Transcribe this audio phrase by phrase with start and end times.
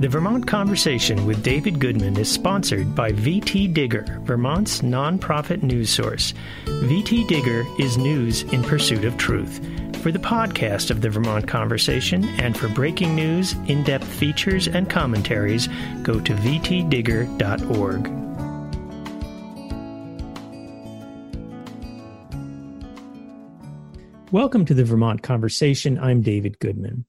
[0.00, 6.32] The Vermont Conversation with David Goodman is sponsored by VT Digger, Vermont's nonprofit news source.
[6.64, 9.62] VT Digger is news in pursuit of truth.
[9.98, 14.88] For the podcast of the Vermont Conversation and for breaking news, in depth features, and
[14.88, 15.68] commentaries,
[16.02, 18.08] go to vtdigger.org.
[24.32, 25.98] Welcome to the Vermont Conversation.
[25.98, 27.04] I'm David Goodman.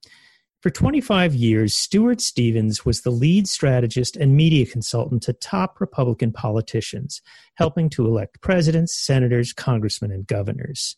[0.62, 6.32] For 25 years, Stuart Stevens was the lead strategist and media consultant to top Republican
[6.32, 7.20] politicians,
[7.56, 10.97] helping to elect presidents, senators, congressmen, and governors.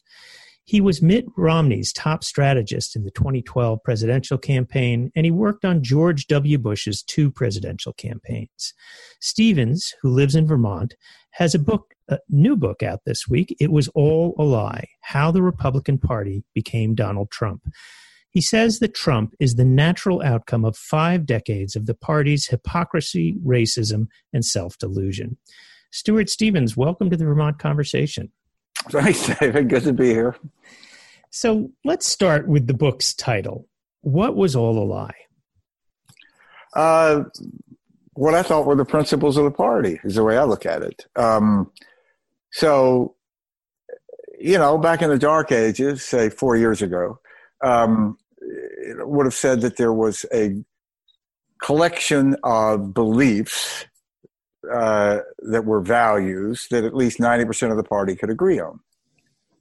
[0.66, 5.81] He was Mitt Romney's top strategist in the 2012 presidential campaign, and he worked on
[5.81, 6.58] George W.
[6.58, 8.73] Bush's two presidential campaigns.
[9.22, 10.95] Stevens, who lives in Vermont,
[11.31, 13.55] has a book, a new book out this week.
[13.61, 17.64] It was all a lie: How the Republican Party Became Donald Trump.
[18.34, 23.36] He says that Trump is the natural outcome of five decades of the party's hypocrisy,
[23.45, 25.38] racism, and self delusion.
[25.92, 28.31] Stuart Stevens, welcome to the Vermont Conversation.
[28.90, 29.70] Thanks, David.
[29.70, 30.36] Good to be here.
[31.30, 33.67] So let's start with the book's title.
[34.02, 35.16] What was all a lie?
[36.73, 37.25] Uh,
[38.14, 40.81] what I thought were the principles of the party is the way I look at
[40.81, 41.06] it.
[41.16, 41.72] Um,
[42.52, 43.16] so,
[44.40, 47.20] you know, back in the dark ages, say four years ago,
[47.64, 48.18] um,
[48.99, 50.63] would have said that there was a
[51.61, 53.85] collection of beliefs
[54.72, 58.80] uh, that were values that at least 90% of the party could agree on.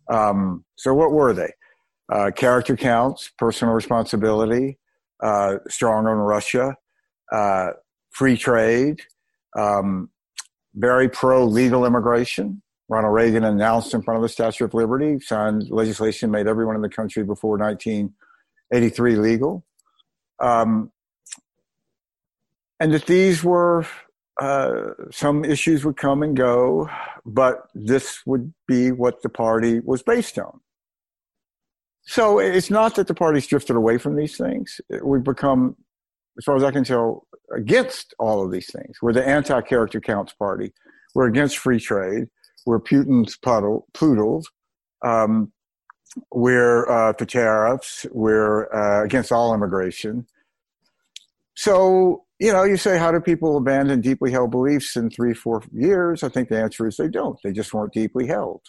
[0.09, 1.53] Um, so, what were they?
[2.13, 4.79] Uh, character counts, personal responsibility,
[5.23, 6.77] uh, strong on Russia,
[7.31, 7.71] uh,
[8.11, 9.01] free trade,
[9.57, 10.11] um,
[10.75, 12.63] very pro legal immigration.
[12.89, 16.83] Ronald Reagan announced in front of the Statue of Liberty, signed legislation made everyone in
[16.83, 18.13] the country before 19-
[18.73, 19.65] 83 legal.
[20.41, 20.91] Um,
[22.81, 23.87] and that these were
[24.41, 26.89] uh, some issues would come and go,
[27.25, 30.61] but this would be what the party was based on.
[32.03, 34.81] So it's not that the party's drifted away from these things.
[35.05, 35.77] We've become,
[36.37, 38.97] as far as I can tell, against all of these things.
[39.01, 40.73] We're the anti character counts party.
[41.15, 42.25] We're against free trade.
[42.67, 43.37] We're Putin's
[43.93, 44.51] poodles.
[45.05, 45.53] Um,
[46.33, 48.07] we're uh, for tariffs.
[48.13, 50.27] We're uh, against all immigration.
[51.55, 55.63] So, you know, you say, how do people abandon deeply held beliefs in three, four
[55.73, 56.23] years?
[56.23, 57.39] I think the answer is they don't.
[57.43, 58.63] They just weren't deeply held.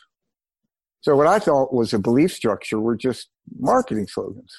[1.01, 4.53] So, what I thought was a belief structure were just marketing slogans.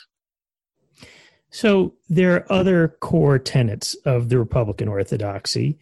[1.50, 5.78] So, there are other core tenets of the Republican orthodoxy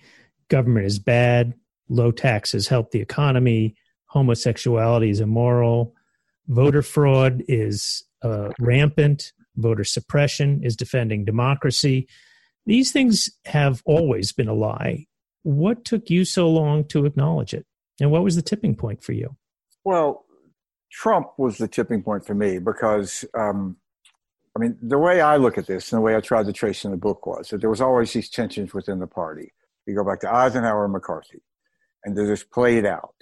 [0.52, 1.54] government is bad,
[1.88, 3.74] low taxes help the economy,
[4.04, 5.94] homosexuality is immoral,
[6.48, 12.08] voter fraud is uh, rampant, voter suppression is defending democracy.
[12.66, 15.06] These things have always been a lie.
[15.42, 17.66] What took you so long to acknowledge it?
[18.00, 19.36] And what was the tipping point for you?
[19.84, 20.25] Well,
[20.91, 23.76] Trump was the tipping point for me because, um,
[24.56, 26.84] I mean, the way I look at this and the way I tried to trace
[26.84, 29.53] in the book was that there was always these tensions within the party.
[29.86, 31.42] You go back to Eisenhower and McCarthy,
[32.04, 33.16] and they just played out.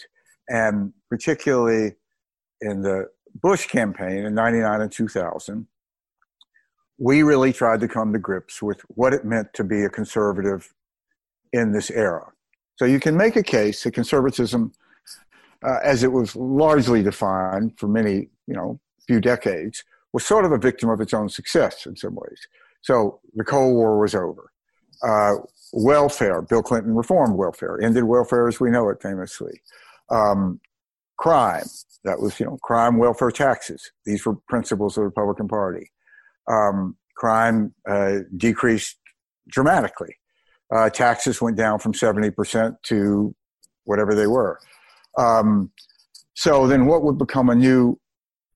[0.49, 1.93] And particularly
[2.61, 3.09] in the
[3.43, 5.67] Bush campaign in 99 and 2000,
[6.99, 10.73] we really tried to come to grips with what it meant to be a conservative
[11.53, 12.31] in this era.
[12.77, 14.73] So you can make a case that conservatism,
[15.65, 20.53] uh, as it was largely defined for many, you know, few decades, was sort of
[20.53, 22.47] a victim of its own success in some ways.
[22.83, 24.51] So the Cold War was over.
[25.03, 25.35] Uh,
[25.73, 29.61] welfare, Bill Clinton reformed welfare, ended welfare as we know it famously.
[30.11, 30.61] Um,
[31.21, 31.67] crime,
[32.05, 33.93] that was, you know, crime, welfare, taxes.
[34.07, 35.91] These were principles of the Republican Party.
[36.51, 38.97] Um, crime uh, decreased
[39.47, 40.17] dramatically.
[40.75, 43.35] Uh, taxes went down from 70% to
[43.85, 44.59] whatever they were.
[45.19, 45.71] Um,
[46.35, 48.01] so then what would become a new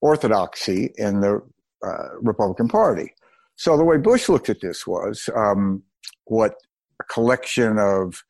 [0.00, 1.42] orthodoxy in the
[1.86, 3.12] uh, Republican Party?
[3.56, 5.82] So the way Bush looked at this was um,
[6.24, 6.54] what
[6.98, 8.24] a collection of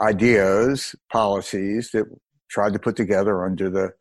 [0.00, 2.04] ideas, policies that
[2.52, 3.92] tried to put together under the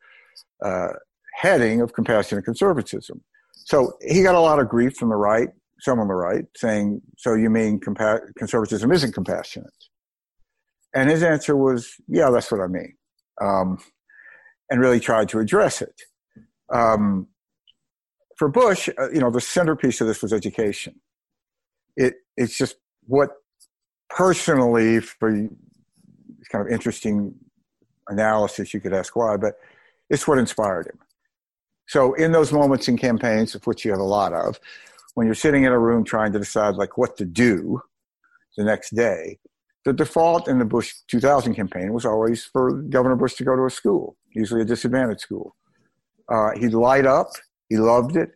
[0.64, 0.94] uh,
[1.36, 3.24] heading of compassionate conservatism.
[3.54, 5.50] So he got a lot of grief from the right,
[5.80, 9.72] some on the right, saying, So you mean compa- conservatism isn't compassionate?
[10.94, 12.96] And his answer was, Yeah, that's what I mean.
[13.42, 13.78] Um,
[14.70, 16.02] and really tried to address it.
[16.72, 17.28] Um,
[18.38, 20.96] for Bush, uh, you know, the centerpiece of this was education.
[21.96, 22.76] It, it's just
[23.06, 23.30] what
[24.10, 25.32] personally, for
[26.52, 27.36] kind of interesting
[28.10, 29.56] analysis, you could ask why, but
[30.10, 31.00] it's what inspired him.
[31.88, 34.60] So in those moments in campaigns, of which you have a lot of,
[35.14, 37.82] when you're sitting in a room trying to decide like what to do,
[38.58, 39.40] the next day.
[39.86, 43.66] The default in the Bush 2000 campaign was always for Governor Bush to go to
[43.66, 45.56] a school, usually a disadvantaged school.
[46.30, 47.32] Uh, he'd light up.
[47.70, 48.32] He loved it.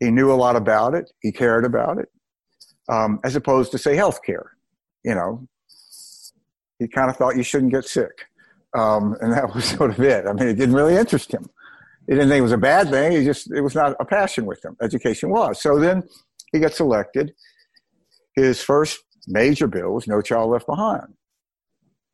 [0.00, 1.10] He knew a lot about it.
[1.20, 2.08] He cared about it,
[2.88, 4.46] um, as opposed to say healthcare.
[5.04, 5.46] You know,
[6.78, 8.26] he kind of thought you shouldn't get sick,
[8.74, 10.26] um, and that was sort of it.
[10.26, 11.48] I mean, it didn't really interest him.
[12.06, 13.12] He didn't think it was a bad thing.
[13.12, 14.76] He just it was not a passion with him.
[14.82, 15.62] Education was.
[15.62, 16.02] So then
[16.52, 17.32] he gets elected.
[18.34, 21.14] His first major bill was No Child Left Behind.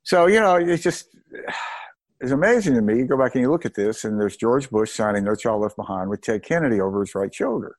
[0.02, 1.16] So you know, it's just
[2.20, 2.98] it's amazing to me.
[2.98, 5.62] You go back and you look at this, and there's George Bush signing No Child
[5.62, 7.76] Left Behind with Ted Kennedy over his right shoulder,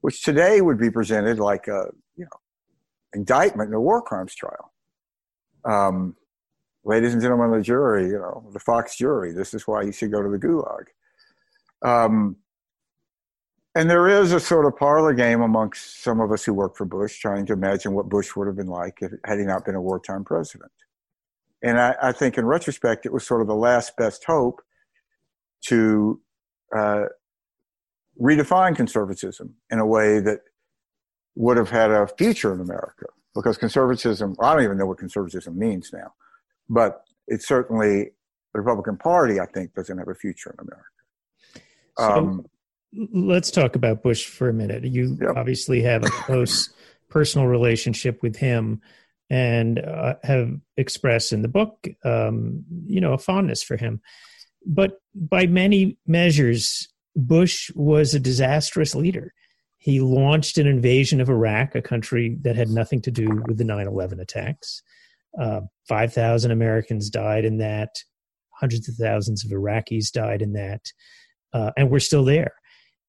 [0.00, 2.40] which today would be presented like a you know
[3.12, 4.72] indictment in a war crimes trial.
[5.66, 6.16] Um,
[6.84, 9.92] ladies and gentlemen of the jury, you know the Fox jury, this is why you
[9.92, 10.86] should go to the Gulag.
[11.82, 12.36] Um,
[13.74, 16.84] and there is a sort of parlor game amongst some of us who work for
[16.84, 19.74] Bush, trying to imagine what Bush would have been like if, had he not been
[19.74, 20.70] a wartime president.
[21.62, 24.60] And I, I, think in retrospect, it was sort of the last best hope
[25.66, 26.20] to
[26.76, 27.04] uh,
[28.20, 30.40] redefine conservatism in a way that
[31.34, 33.06] would have had a future in America.
[33.34, 36.12] Because conservatism, I don't even know what conservatism means now,
[36.68, 38.10] but it's certainly
[38.52, 42.20] the Republican Party, I think, doesn't have a future in America.
[42.20, 42.46] Um,
[42.94, 44.84] so let's talk about Bush for a minute.
[44.84, 45.36] You yep.
[45.36, 46.72] obviously have a close
[47.10, 48.80] personal relationship with him
[49.30, 54.00] and uh, have expressed in the book, um, you know, a fondness for him.
[54.66, 59.32] But by many measures, Bush was a disastrous leader.
[59.78, 63.64] He launched an invasion of Iraq, a country that had nothing to do with the
[63.64, 64.82] 9 11 attacks.
[65.40, 67.90] Uh, 5,000 Americans died in that,
[68.60, 70.80] hundreds of thousands of Iraqis died in that,
[71.52, 72.54] uh, and we're still there.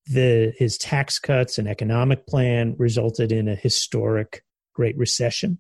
[0.08, 4.44] The, his tax cuts and economic plan resulted in a historic
[4.74, 5.60] Great Recession.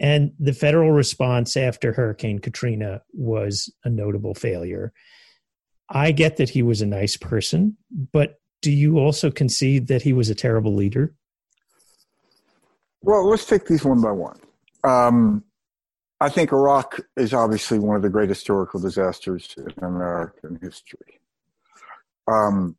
[0.00, 4.92] And the federal response after Hurricane Katrina was a notable failure.
[5.90, 7.76] I get that he was a nice person,
[8.12, 11.14] but do you also concede that he was a terrible leader?
[13.02, 14.38] Well, let's take these one by one.
[14.84, 15.44] Um,
[16.22, 21.20] I think Iraq is obviously one of the great historical disasters in American history.
[22.30, 22.76] Um,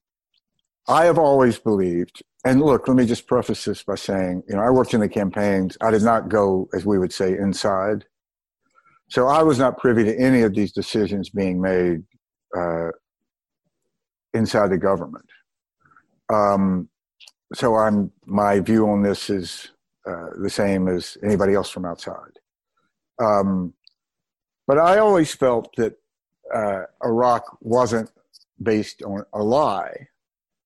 [0.87, 4.61] I have always believed, and look, let me just preface this by saying, you know,
[4.61, 5.77] I worked in the campaigns.
[5.81, 8.05] I did not go, as we would say, inside.
[9.09, 12.01] So I was not privy to any of these decisions being made
[12.57, 12.91] uh,
[14.33, 15.27] inside the government.
[16.33, 16.87] Um,
[17.53, 19.69] so I'm my view on this is
[20.07, 22.39] uh, the same as anybody else from outside.
[23.23, 23.73] Um,
[24.67, 25.93] but I always felt that
[26.53, 28.09] uh, Iraq wasn't
[28.61, 30.07] based on a lie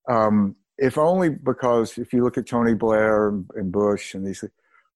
[0.07, 4.44] um, if only because if you look at Tony Blair and Bush and these,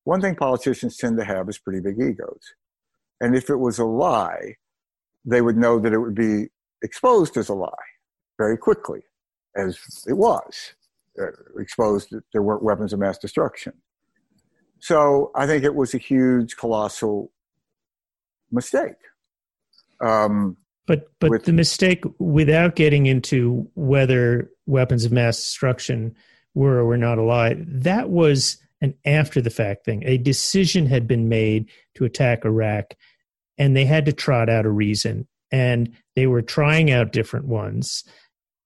[0.03, 2.53] one thing politicians tend to have is pretty big egos.
[3.19, 4.55] And if it was a lie,
[5.25, 6.47] they would know that it would be
[6.81, 7.69] exposed as a lie
[8.37, 9.01] very quickly,
[9.55, 10.73] as it was
[11.19, 11.27] uh,
[11.59, 13.73] exposed that there weren't weapons of mass destruction.
[14.79, 17.31] So I think it was a huge, colossal
[18.51, 18.95] mistake.
[20.01, 20.57] Um,
[20.87, 26.15] but but with, the mistake, without getting into whether weapons of mass destruction
[26.53, 30.03] were or were not a lie, that was an after the fact thing.
[30.05, 32.95] A decision had been made to attack Iraq,
[33.57, 38.03] and they had to trot out a reason, and they were trying out different ones.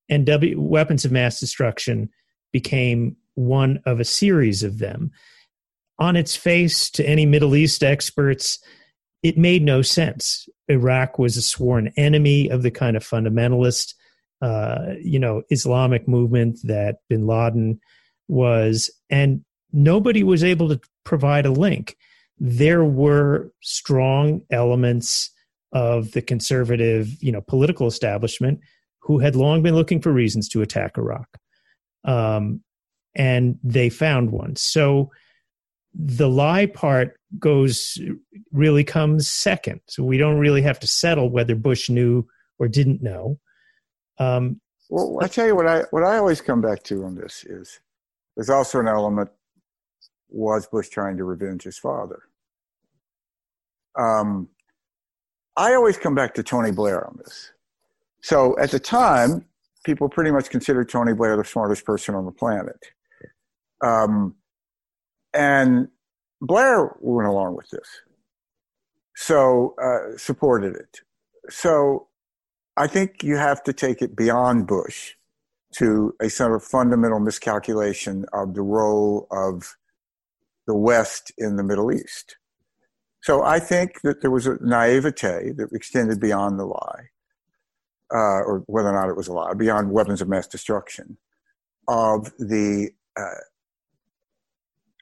[0.10, 2.10] And w, weapons of mass destruction
[2.54, 5.12] became one of a series of them.
[6.00, 8.60] On its face, to any Middle East experts,
[9.26, 10.48] it made no sense.
[10.68, 13.96] Iraq was a sworn enemy of the kind of fundamentalist,
[14.44, 17.80] uh, you know, Islamic movement that bin Laden
[18.28, 21.98] was, and nobody was able to provide a link.
[22.38, 25.32] There were strong elements
[25.72, 28.60] of the conservative, you know, political establishment
[29.00, 31.28] who had long been looking for reasons to attack Iraq,
[32.04, 32.62] um,
[33.16, 34.56] and they found one.
[34.56, 35.10] So
[35.98, 37.98] the lie part goes
[38.52, 39.80] really comes second.
[39.88, 42.28] So we don't really have to settle whether Bush knew
[42.60, 43.40] or didn't know.
[44.18, 44.60] Um,
[44.90, 47.80] well, I tell you what I what I always come back to on this is
[48.36, 49.30] there's also an element
[50.30, 52.24] was Bush trying to revenge his father.
[53.98, 54.50] Um,
[55.56, 57.52] I always come back to Tony Blair on this.
[58.22, 59.46] So at the time,
[59.86, 62.80] people pretty much considered Tony Blair the smartest person on the planet.
[63.84, 64.36] Um,
[65.36, 65.90] and
[66.42, 67.88] Blair went along with this,
[69.16, 71.02] so uh, supported it.
[71.50, 72.08] So
[72.78, 75.14] I think you have to take it beyond Bush
[75.74, 79.76] to a sort of fundamental miscalculation of the role of
[80.68, 82.38] the West in the Middle East.
[83.22, 87.10] So I think that there was a naivete that extended beyond the lie,
[88.14, 91.18] uh, or whether or not it was a lie, beyond weapons of mass destruction,
[91.88, 93.42] of the uh,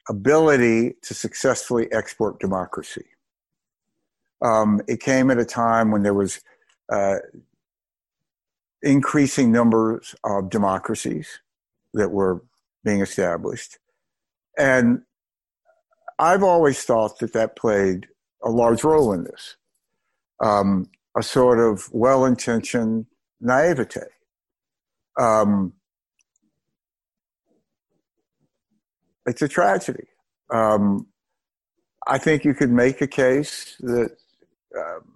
[0.08, 3.06] ability to successfully export democracy.
[4.42, 6.40] Um, it came at a time when there was
[6.92, 7.16] uh,
[8.82, 11.40] increasing numbers of democracies
[11.94, 12.44] that were
[12.84, 13.78] being established.
[14.58, 15.02] And
[16.18, 18.08] I've always thought that that played
[18.42, 19.56] a large role in this
[20.42, 23.06] um, a sort of well intentioned
[23.40, 24.00] naivete.
[25.18, 25.72] Um,
[29.26, 30.06] it's a tragedy.
[30.52, 31.06] Um,
[32.06, 34.16] I think you could make a case that
[34.76, 35.14] um,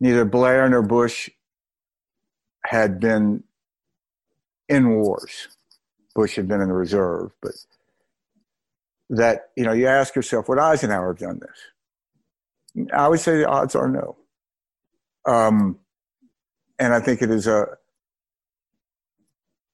[0.00, 1.28] neither Blair nor Bush
[2.64, 3.42] had been
[4.68, 5.48] in wars.
[6.14, 7.52] Bush had been in the reserve, but
[9.10, 12.88] that, you know, you ask yourself, would Eisenhower have done this?
[12.92, 14.16] I would say the odds are no.
[15.26, 15.78] Um,
[16.78, 17.66] and I think it is a,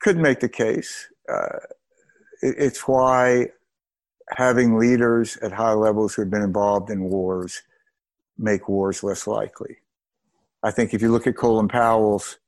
[0.01, 1.09] could make the case.
[1.33, 1.59] Uh,
[2.43, 3.49] it's why
[4.31, 7.63] having leaders at high levels who have been involved in wars
[8.39, 9.77] make wars less likely.
[10.63, 12.39] I think if you look at Colin Powell's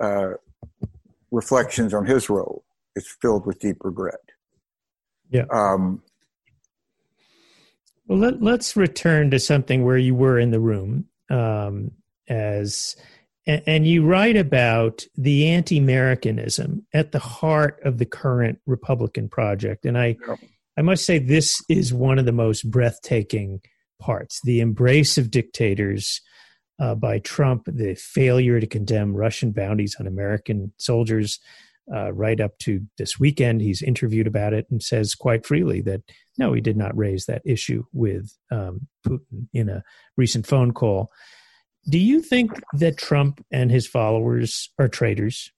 [0.00, 0.32] uh,
[1.30, 2.64] reflections on his role,
[2.94, 4.20] it's filled with deep regret.
[5.30, 5.44] Yeah.
[5.50, 6.02] Um,
[8.06, 11.92] well, let, us return to something where you were in the room um,
[12.28, 12.96] as,
[13.46, 19.98] and, you write about the anti-Americanism at the heart of the current Republican project, and
[19.98, 20.16] I.
[20.78, 23.60] I must say this is one of the most breathtaking
[24.00, 26.22] parts: the embrace of dictators
[26.80, 31.38] uh, by Trump, the failure to condemn Russian bounties on American soldiers.
[31.92, 36.00] Uh, right up to this weekend, he's interviewed about it and says quite freely that
[36.38, 39.82] no, he did not raise that issue with um, Putin in a
[40.16, 41.10] recent phone call.
[41.88, 45.52] Do you think that Trump and his followers are traitors?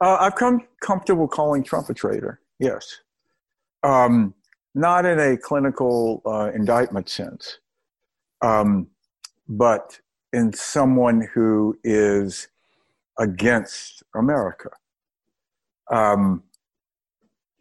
[0.00, 2.40] Uh, I've come comfortable calling Trump a traitor.
[2.58, 2.98] Yes,
[3.82, 4.34] um,
[4.74, 7.58] not in a clinical uh, indictment sense.
[8.42, 8.88] Um,
[9.50, 10.00] but
[10.32, 12.48] in someone who is
[13.18, 14.70] against America.
[15.90, 16.44] Um,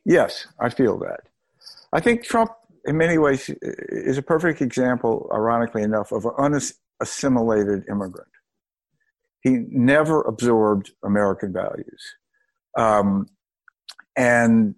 [0.06, 1.22] yes, I feel that.
[1.92, 2.52] I think Trump,
[2.86, 6.34] in many ways, is a perfect example, ironically enough, of an
[7.00, 8.30] unassimilated immigrant.
[9.42, 12.16] He never absorbed American values.
[12.78, 13.28] Um,
[14.18, 14.76] and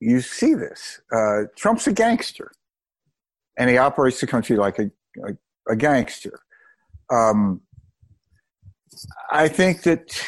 [0.00, 1.00] you see this.
[1.12, 2.52] Uh, Trump's a gangster,
[3.58, 5.36] and he operates the country like a, like
[5.68, 6.40] a gangster.
[7.12, 7.60] Um,
[9.30, 10.18] I think that,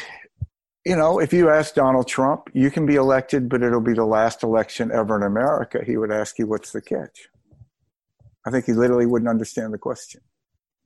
[0.85, 4.05] you know, if you ask Donald Trump, you can be elected, but it'll be the
[4.05, 5.81] last election ever in America.
[5.85, 7.27] He would ask you, what's the catch?
[8.45, 10.21] I think he literally wouldn't understand the question.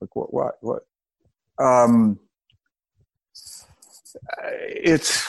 [0.01, 0.83] Like, what, what, what?
[1.63, 2.19] Um,
[4.67, 5.27] it's,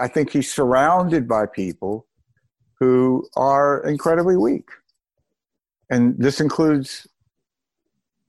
[0.00, 2.06] I think he's surrounded by people
[2.78, 4.68] who are incredibly weak
[5.90, 7.06] and this includes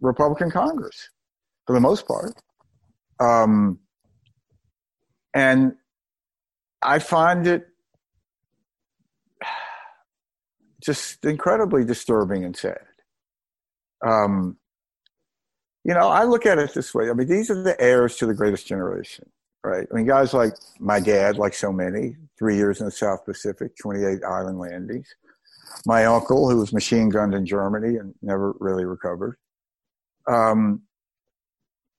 [0.02, 1.10] Republican Congress
[1.66, 2.34] for the most part.
[3.20, 3.80] Um,
[5.34, 5.74] and
[6.82, 7.68] I find it
[10.82, 12.80] just incredibly disturbing and sad.
[14.06, 14.58] Um,
[15.84, 17.10] you know, I look at it this way.
[17.10, 19.30] I mean, these are the heirs to the greatest generation,
[19.64, 19.88] right?
[19.92, 23.76] I mean, guys like my dad, like so many, three years in the South Pacific,
[23.78, 25.16] 28 island landings
[25.86, 29.38] my uncle, who was machine gunned in Germany and never really recovered.
[30.28, 30.84] Um,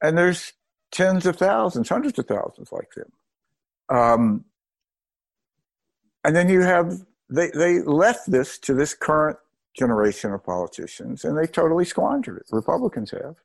[0.02, 0.52] and there's
[0.92, 3.12] tens of thousands, hundreds of thousands like them.
[3.88, 4.44] Um,
[6.24, 9.38] and then you have, they, they left this to this current
[9.80, 12.46] generation of politicians and they totally squandered it.
[12.52, 13.36] Republicans have.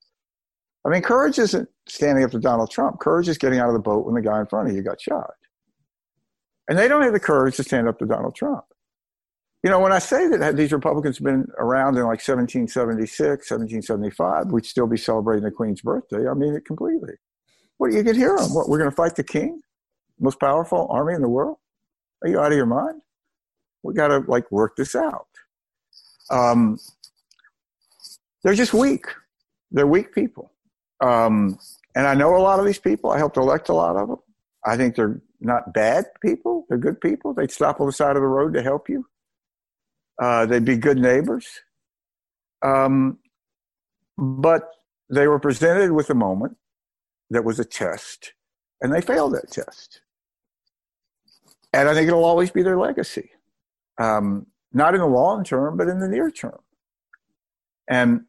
[0.85, 2.99] I mean, courage isn't standing up to Donald Trump.
[2.99, 5.01] Courage is getting out of the boat when the guy in front of you got
[5.01, 5.33] shot.
[6.67, 8.65] And they don't have the courage to stand up to Donald Trump
[9.65, 14.51] you know, when I say that these Republicans have been around in like 1776, 1775,
[14.51, 16.29] we'd still be celebrating the Queen's birthday.
[16.29, 17.15] I mean it completely.
[17.77, 18.53] What you can hear them?
[18.53, 19.61] What we're going to fight the King,
[20.19, 21.57] most powerful army in the world?
[22.21, 23.01] Are you out of your mind?
[23.81, 25.25] We got to like work this out.
[26.29, 26.79] Um,
[28.43, 29.05] they're just weak.
[29.71, 30.51] They're weak people.
[31.01, 31.59] Um,
[31.95, 33.11] and I know a lot of these people.
[33.11, 34.19] I helped elect a lot of them.
[34.65, 36.65] I think they're not bad people.
[36.69, 37.33] They're good people.
[37.33, 39.07] They'd stop on the side of the road to help you.
[40.21, 41.47] Uh, they'd be good neighbors.
[42.63, 43.19] Um,
[44.17, 44.69] but
[45.09, 46.57] they were presented with a moment
[47.29, 48.33] that was a test,
[48.81, 50.01] and they failed that test.
[51.73, 53.31] and I think it'll always be their legacy.
[53.99, 56.59] Um, not in the long term, but in the near term.
[57.87, 58.25] And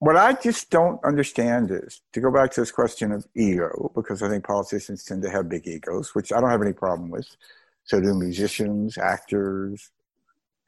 [0.00, 4.20] what I just don't understand is to go back to this question of ego, because
[4.22, 7.28] I think politicians tend to have big egos, which I don't have any problem with.
[7.84, 9.90] So do musicians, actors,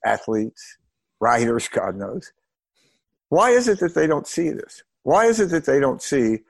[0.04, 0.78] athletes,
[1.20, 2.32] writers, God knows.
[3.30, 4.84] Why is it that they don't see this?
[5.02, 6.42] Why is it that they don't see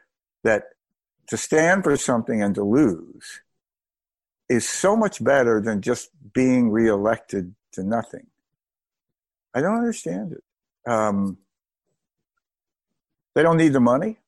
[0.45, 0.64] that
[1.28, 3.40] to stand for something and to lose
[4.49, 8.27] is so much better than just being reelected to nothing?
[9.55, 10.91] I don't understand it.
[10.91, 11.39] Um,
[13.35, 14.19] they don't need the money.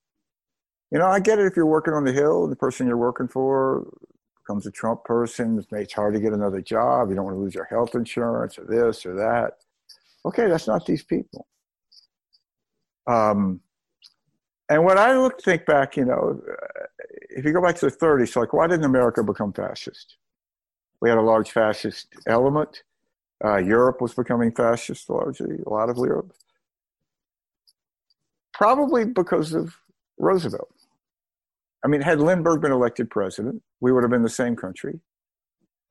[0.90, 3.28] You know, I get it if you're working on the Hill, the person you're working
[3.28, 3.86] for
[4.50, 7.54] becomes a Trump person, it's hard to get another job, you don't want to lose
[7.54, 9.58] your health insurance or this or that.
[10.24, 11.46] Okay, that's not these people.
[13.06, 13.60] Um,
[14.68, 16.40] and when I look, think back, you know,
[17.28, 20.16] if you go back to the 30s, like, why didn't America become fascist?
[21.00, 22.82] We had a large fascist element.
[23.44, 26.32] Uh, Europe was becoming fascist largely, a lot of Europe.
[28.52, 29.76] Probably because of
[30.18, 30.74] Roosevelt.
[31.82, 35.00] I mean, had Lindbergh been elected president, we would have been the same country,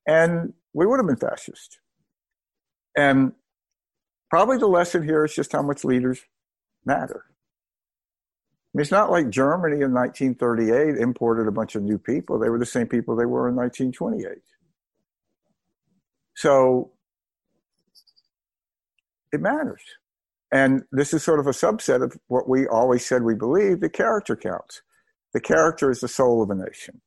[0.06, 1.80] and we would have been fascist.
[2.96, 3.32] And
[4.28, 6.24] probably the lesson here is just how much leaders
[6.84, 7.24] matter.
[8.72, 12.38] I mean, it's not like Germany in 1938 imported a bunch of new people.
[12.38, 14.38] They were the same people they were in 1928.
[16.36, 16.92] So
[19.32, 19.82] it matters.
[20.52, 23.88] And this is sort of a subset of what we always said we believe the
[23.88, 24.82] character counts.
[25.32, 27.00] The character is the soul of a nation.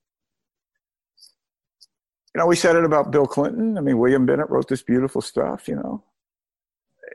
[2.34, 3.77] You know, we said it about Bill Clinton.
[3.77, 6.03] I mean, William Bennett wrote this beautiful stuff, you know.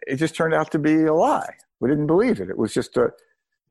[0.06, 1.54] It just turned out to be a lie.
[1.80, 2.50] We didn't believe it.
[2.50, 3.12] It was just a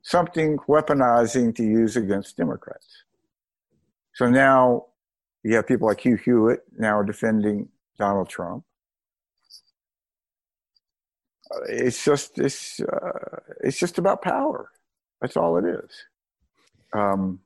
[0.02, 3.04] something weaponizing to use against Democrats.
[4.14, 4.88] So now
[5.44, 8.64] you have people like Hugh Hewitt now defending Donald Trump.
[11.70, 14.70] It's just it's uh, it's just about power.
[15.22, 15.92] That's all it is.
[16.94, 17.40] Um,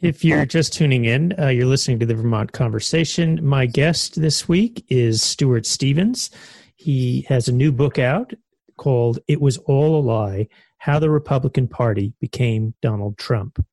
[0.00, 3.38] if you're just tuning in, uh, you're listening to the Vermont Conversation.
[3.44, 6.28] My guest this week is Stuart Stevens.
[6.74, 8.34] He has a new book out
[8.76, 13.64] called It Was All a Lie How the Republican Party Became Donald Trump.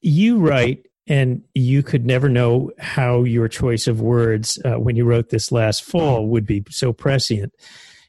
[0.00, 5.04] You write, and you could never know how your choice of words uh, when you
[5.04, 7.52] wrote this last fall would be so prescient.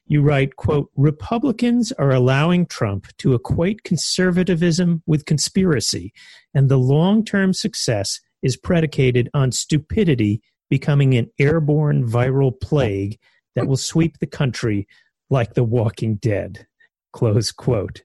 [0.06, 6.12] You write quote republicans are allowing trump to equate conservatism with conspiracy
[6.52, 13.18] and the long-term success is predicated on stupidity becoming an airborne viral plague
[13.54, 14.86] that will sweep the country
[15.30, 16.66] like the walking dead
[17.14, 18.02] close quote.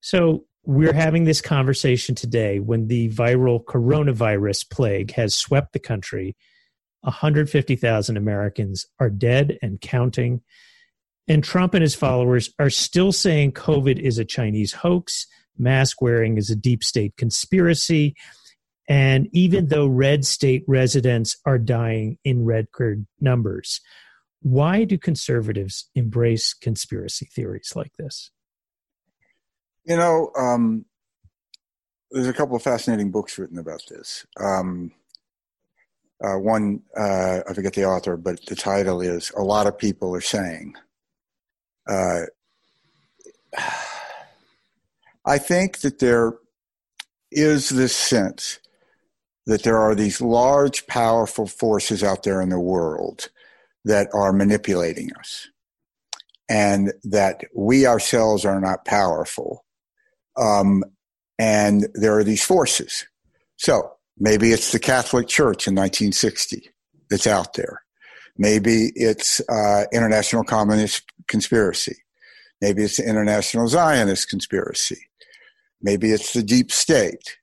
[0.00, 6.36] So we're having this conversation today when the viral coronavirus plague has swept the country
[7.02, 10.40] 150,000 Americans are dead and counting.
[11.28, 15.26] And Trump and his followers are still saying COVID is a Chinese hoax,
[15.56, 18.16] mask wearing is a deep state conspiracy.
[18.88, 23.80] And even though red state residents are dying in record numbers,
[24.42, 28.30] why do conservatives embrace conspiracy theories like this?
[29.86, 30.84] You know, um,
[32.10, 34.26] there's a couple of fascinating books written about this.
[34.40, 34.92] Um,
[36.22, 40.14] uh, one, uh, I forget the author, but the title is A Lot of People
[40.14, 40.74] Are Saying
[41.86, 42.22] uh,
[45.24, 46.34] I think that there
[47.30, 48.58] is this sense
[49.46, 53.30] that there are these large, powerful forces out there in the world
[53.84, 55.48] that are manipulating us,
[56.48, 59.64] and that we ourselves are not powerful.
[60.36, 60.84] Um,
[61.38, 63.06] and there are these forces.
[63.56, 66.70] So maybe it's the Catholic Church in 1960
[67.10, 67.82] that's out there.
[68.38, 71.96] Maybe it's uh, international communist conspiracy.
[72.60, 75.08] Maybe it's the international Zionist conspiracy.
[75.82, 77.36] Maybe it's the deep state.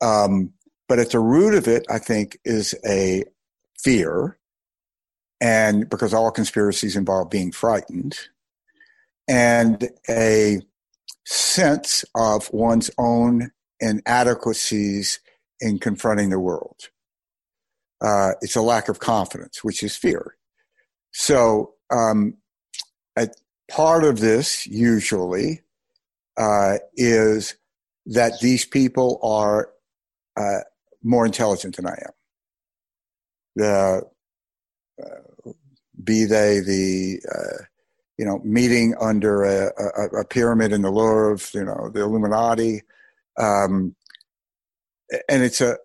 [0.00, 0.52] Um,
[0.88, 3.24] but at the root of it, I think, is a
[3.78, 4.38] fear,
[5.40, 8.18] and because all conspiracies involve being frightened,
[9.28, 10.60] and a
[11.24, 15.20] sense of one's own inadequacies
[15.60, 16.88] in confronting the world.
[18.00, 20.36] Uh, it's a lack of confidence, which is fear.
[21.12, 22.34] So, um,
[23.16, 23.28] a
[23.70, 25.62] part of this usually
[26.36, 27.56] uh, is
[28.06, 29.70] that these people are
[30.36, 30.60] uh,
[31.02, 32.12] more intelligent than I am.
[33.54, 34.02] The
[35.02, 35.50] uh,
[36.02, 37.64] be they the uh,
[38.22, 42.82] you know meeting under a, a, a, pyramid in the Louvre, you know the Illuminati,
[43.36, 43.96] um,
[45.28, 45.76] and it's a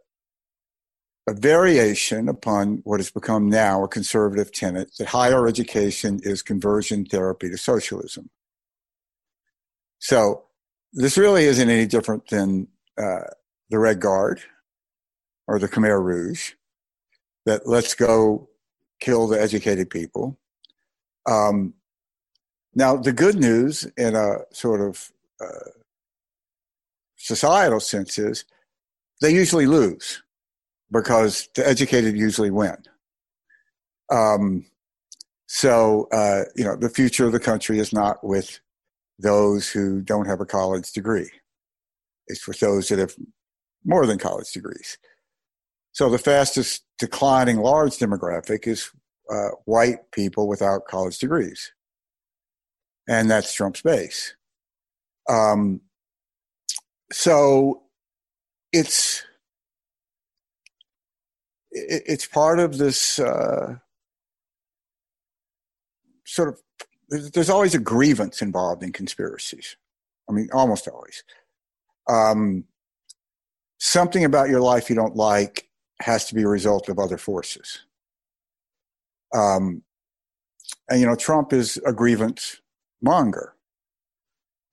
[1.28, 7.06] a variation upon what has become now a conservative tenet that higher education is conversion
[7.06, 8.30] therapy to socialism.
[9.98, 10.44] So
[10.94, 12.68] this really isn't any different than
[13.00, 13.32] uh,
[13.72, 14.42] the Red Guard
[15.48, 16.52] or the Khmer Rouge
[17.48, 18.48] that let's go
[19.00, 20.38] kill the educated people.
[21.26, 21.74] Um,
[22.78, 25.12] now, the good news in a sort of
[25.42, 25.72] uh,
[27.16, 28.46] societal sense is
[29.20, 30.22] they usually lose
[30.92, 32.78] because the educated usually win.
[34.12, 34.68] Um,
[35.48, 38.60] so, uh, you know, the future of the country is not with
[39.18, 41.32] those who don't have a college degree.
[42.28, 43.16] It's with those that have
[43.86, 45.00] more than college degrees.
[45.94, 48.92] So the fastest declining large demographic is
[49.32, 51.72] uh, white people without college degrees.
[53.08, 54.36] And that's Trump's base.
[55.30, 55.82] Um,
[57.12, 57.84] so
[58.74, 59.24] it's
[61.72, 63.76] it, it's part of this uh,
[66.26, 66.60] sort of
[67.10, 69.78] there's always a grievance involved in conspiracies.
[70.30, 71.24] I mean, almost always.
[72.10, 72.66] Um,
[73.80, 75.70] something about your life you don't like
[76.02, 77.86] has to be a result of other forces.
[79.34, 79.84] Um,
[80.90, 82.60] and you know, Trump is a grievance
[83.02, 83.54] monger,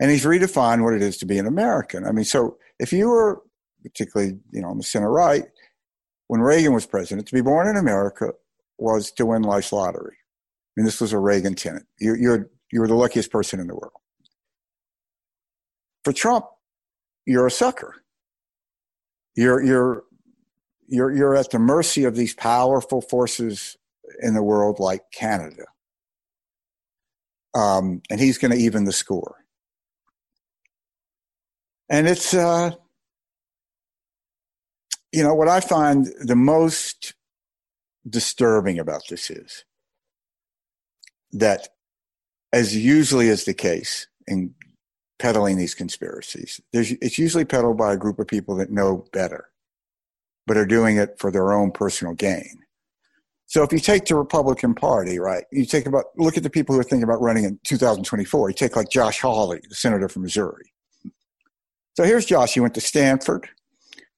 [0.01, 2.07] and he's redefined what it is to be an American.
[2.07, 3.43] I mean, so if you were
[3.83, 5.45] particularly, you know, on the center right,
[6.29, 8.33] when Reagan was president, to be born in America
[8.79, 10.17] was to win life's lottery.
[10.17, 11.85] I mean, this was a Reagan tenet.
[12.01, 13.93] You, you're you're the luckiest person in the world.
[16.03, 16.47] For Trump,
[17.27, 17.95] you're a sucker.
[19.37, 20.05] You're you're
[20.89, 23.77] you're you're at the mercy of these powerful forces
[24.21, 25.65] in the world like Canada.
[27.55, 29.37] Um, and he's going to even the score.
[31.89, 32.73] And it's, uh,
[35.13, 37.15] you know, what I find the most
[38.09, 39.65] disturbing about this is
[41.33, 41.69] that,
[42.53, 44.55] as usually is the case in
[45.19, 49.51] peddling these conspiracies, it's usually peddled by a group of people that know better,
[50.47, 52.64] but are doing it for their own personal gain.
[53.47, 56.75] So if you take the Republican Party, right, you take about look at the people
[56.75, 58.51] who are thinking about running in 2024.
[58.51, 60.73] You take like Josh Hawley, the senator from Missouri.
[61.95, 62.55] So here's Josh.
[62.55, 63.49] He went to Stanford,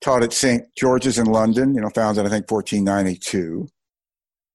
[0.00, 0.64] taught at St.
[0.76, 1.74] George's in London.
[1.74, 3.68] You know, founded I think 1492.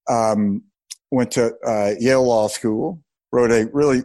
[0.10, 0.64] Um,
[1.12, 3.04] went to uh, Yale Law School.
[3.32, 4.04] Wrote a really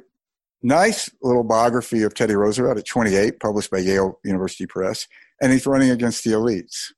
[0.62, 5.06] nice little biography of Teddy Roosevelt at 28, published by Yale University Press,
[5.40, 6.92] and he's running against the elites.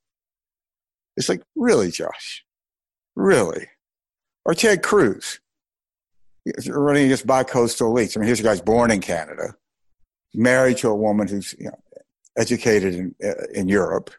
[1.16, 2.44] It's like, really, Josh?
[3.18, 3.66] Really?
[4.44, 5.40] Or Ted Cruz,
[6.68, 8.16] running against bi-coastal elites.
[8.16, 9.56] I mean, here's a guy's born in Canada,
[10.32, 11.78] married to a woman who's you know,
[12.36, 14.10] educated in, uh, in Europe,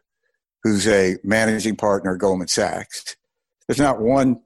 [0.64, 3.16] who's a managing partner at Goldman Sachs.
[3.68, 4.42] There's not one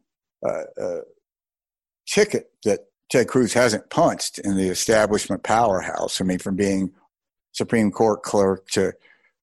[0.45, 1.01] uh, uh,
[2.05, 6.21] ticket that Ted Cruz hasn't punched in the establishment powerhouse.
[6.21, 6.91] I mean, from being
[7.53, 8.93] Supreme Court clerk to,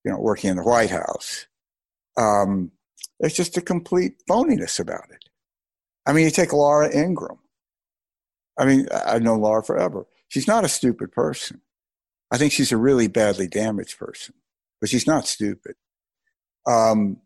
[0.05, 1.47] you know, working in the White House.
[2.17, 2.71] Um,
[3.21, 5.29] there's just a complete phoniness about it.
[6.07, 7.39] I mean, you take Laura Ingraham.
[8.59, 10.07] I mean, I've known Laura forever.
[10.29, 11.61] She's not a stupid person.
[12.31, 14.35] I think she's a really badly damaged person,
[14.81, 15.77] but she's not stupid.
[16.67, 17.19] Um,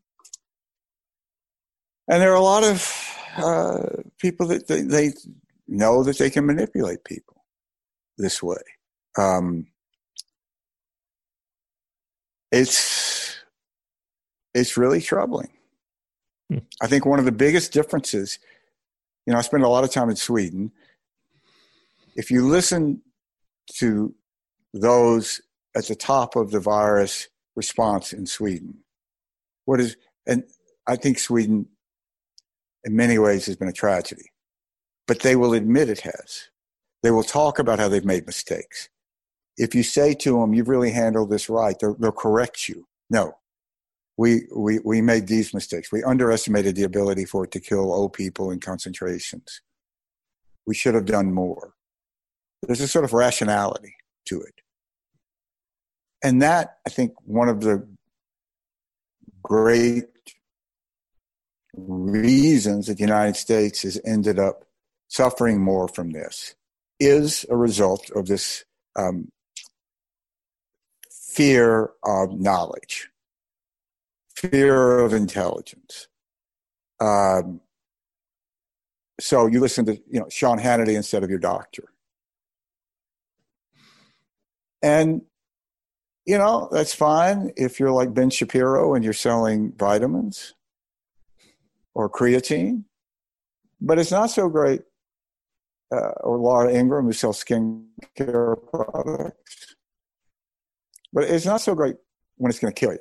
[2.08, 5.12] and there are a lot of uh, people that they, they,
[5.66, 7.42] know that they can manipulate people
[8.18, 8.60] this way.
[9.16, 9.66] Um,
[12.52, 13.38] it's
[14.52, 15.50] it's really troubling.
[16.50, 16.58] Hmm.
[16.80, 18.38] I think one of the biggest differences,
[19.26, 20.72] you know, I spend a lot of time in Sweden.
[22.16, 23.02] If you listen
[23.76, 24.14] to
[24.72, 25.40] those
[25.74, 28.78] at the top of the virus response in Sweden,
[29.64, 30.44] what is, and
[30.86, 31.66] I think Sweden
[32.84, 34.30] in many ways has been a tragedy,
[35.06, 36.48] but they will admit it has.
[37.02, 38.88] They will talk about how they've made mistakes.
[39.56, 42.86] If you say to them, you've really handled this right, they'll, they'll correct you.
[43.08, 43.36] No,
[44.16, 45.90] we, we, we made these mistakes.
[45.90, 49.60] We underestimated the ability for it to kill old people in concentrations.
[50.66, 51.74] We should have done more.
[52.62, 53.96] There's a sort of rationality
[54.26, 54.54] to it.
[56.22, 57.86] And that, I think, one of the
[59.42, 60.04] great
[61.76, 64.64] reasons that the United States has ended up
[65.08, 66.54] suffering more from this
[67.00, 68.64] is a result of this
[68.96, 69.30] um,
[71.10, 73.10] fear of knowledge
[74.50, 76.08] fear of intelligence.
[77.00, 77.60] Um,
[79.20, 81.84] so you listen to you know Sean Hannity instead of your doctor,
[84.82, 85.22] and
[86.26, 90.54] you know that's fine if you're like Ben Shapiro and you're selling vitamins.
[91.94, 92.84] or creatine,
[93.80, 94.82] but it's not so great.
[95.92, 99.76] Uh, or Laura Ingraham, who sells skincare products.
[101.12, 101.96] But it's not so great
[102.36, 102.98] when it's going to kill you.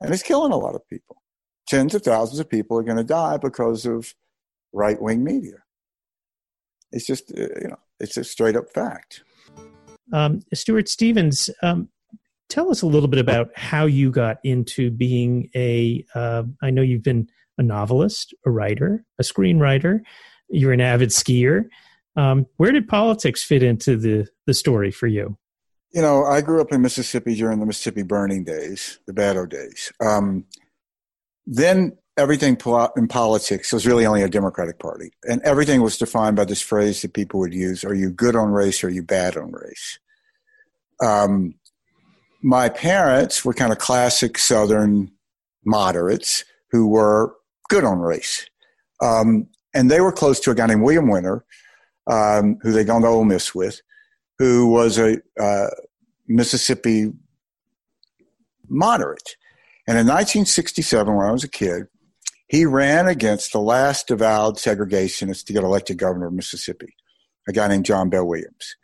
[0.00, 1.22] And it's killing a lot of people.
[1.66, 4.14] Tens of thousands of people are going to die because of
[4.72, 5.56] right wing media.
[6.92, 9.22] It's just, uh, you know, it's a straight up fact.
[10.12, 11.88] Um, Stuart Stevens, um,
[12.48, 16.04] tell us a little bit about how you got into being a.
[16.14, 20.00] Uh, I know you've been a novelist, a writer, a screenwriter.
[20.48, 21.64] You're an avid skier.
[22.16, 25.36] Um, where did politics fit into the the story for you?
[25.90, 29.90] You know, I grew up in Mississippi during the Mississippi burning days, the Battle days.
[30.04, 30.44] Um,
[31.46, 32.58] then everything
[32.96, 37.00] in politics was really only a Democratic Party, and everything was defined by this phrase
[37.02, 38.84] that people would use: "Are you good on race?
[38.84, 39.98] or Are you bad on race?"
[41.02, 41.54] Um,
[42.42, 45.10] my parents were kind of classic Southern
[45.64, 47.34] moderates who were
[47.68, 48.46] good on race.
[49.00, 51.44] Um, and they were close to a guy named William Winter,
[52.06, 53.80] um, who they gone to Ole Miss with,
[54.38, 55.68] who was a uh,
[56.26, 57.12] Mississippi
[58.68, 59.36] moderate.
[59.86, 61.86] And in 1967, when I was a kid,
[62.48, 66.94] he ran against the last avowed segregationist to get elected governor of Mississippi,
[67.48, 68.76] a guy named John Bell Williams.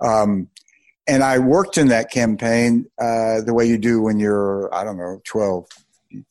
[0.00, 0.48] Um,
[1.06, 4.96] and I worked in that campaign uh, the way you do when you're, I don't
[4.96, 5.66] know, 12,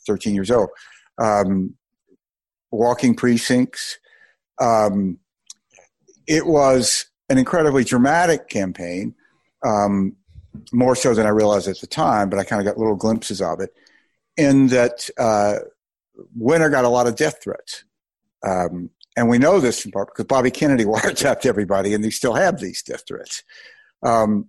[0.08, 0.70] 13 years old,
[1.18, 1.76] um,
[2.72, 4.00] walking precincts.
[4.60, 5.20] Um,
[6.28, 9.16] it was an incredibly dramatic campaign,
[9.66, 10.16] um,
[10.72, 13.42] more so than I realized at the time, but I kind of got little glimpses
[13.42, 13.72] of it,
[14.38, 15.60] in that uh,
[16.36, 17.86] Winter got a lot of death threats.
[18.48, 22.36] Um, and we know this in part because Bobby Kennedy wiretapped everybody, and they still
[22.36, 23.44] have these death threats.
[24.04, 24.46] Um,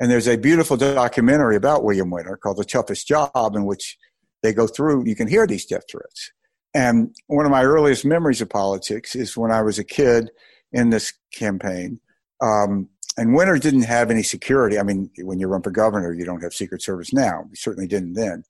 [0.00, 3.96] and there's a beautiful documentary about William Winter called The Toughest Job, in which
[4.42, 6.32] they go through, you can hear these death threats.
[6.74, 10.32] And one of my earliest memories of politics is when I was a kid
[10.72, 12.00] in this campaign.
[12.42, 14.78] Um, and Winter didn't have any security.
[14.78, 17.44] I mean, when you run for governor, you don't have Secret Service now.
[17.50, 18.44] He certainly didn't then.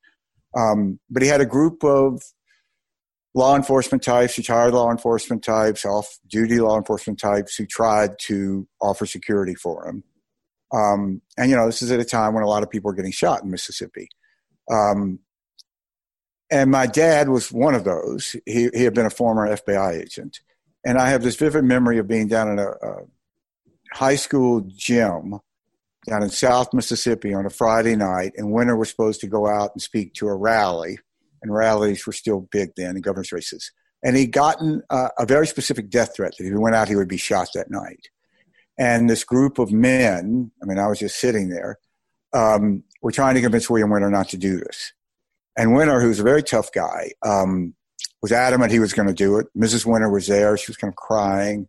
[0.56, 2.22] Um, but he had a group of
[3.34, 8.66] law enforcement types, retired law enforcement types, off duty law enforcement types who tried to
[8.80, 10.04] offer security for him.
[10.72, 12.94] Um, and you know, this is at a time when a lot of people are
[12.94, 14.08] getting shot in Mississippi.
[14.70, 15.18] Um,
[16.50, 18.36] and my dad was one of those.
[18.46, 20.40] He, he had been a former FBI agent.
[20.86, 23.02] And I have this vivid memory of being down in a, a
[23.94, 25.38] high school gym
[26.06, 29.70] down in South Mississippi on a Friday night, and Winter was supposed to go out
[29.72, 30.98] and speak to a rally,
[31.42, 33.70] and rallies were still big then in governor's races.
[34.02, 36.96] And he'd gotten uh, a very specific death threat that if he went out, he
[36.96, 38.08] would be shot that night.
[38.76, 41.78] And this group of men, I mean, I was just sitting there,
[42.34, 44.92] um, were trying to convince William Winter not to do this.
[45.56, 47.74] And Winter, who's a very tough guy, um,
[48.20, 49.46] was adamant he was going to do it.
[49.56, 49.86] Mrs.
[49.86, 50.56] Winter was there.
[50.56, 51.68] She was kind of crying.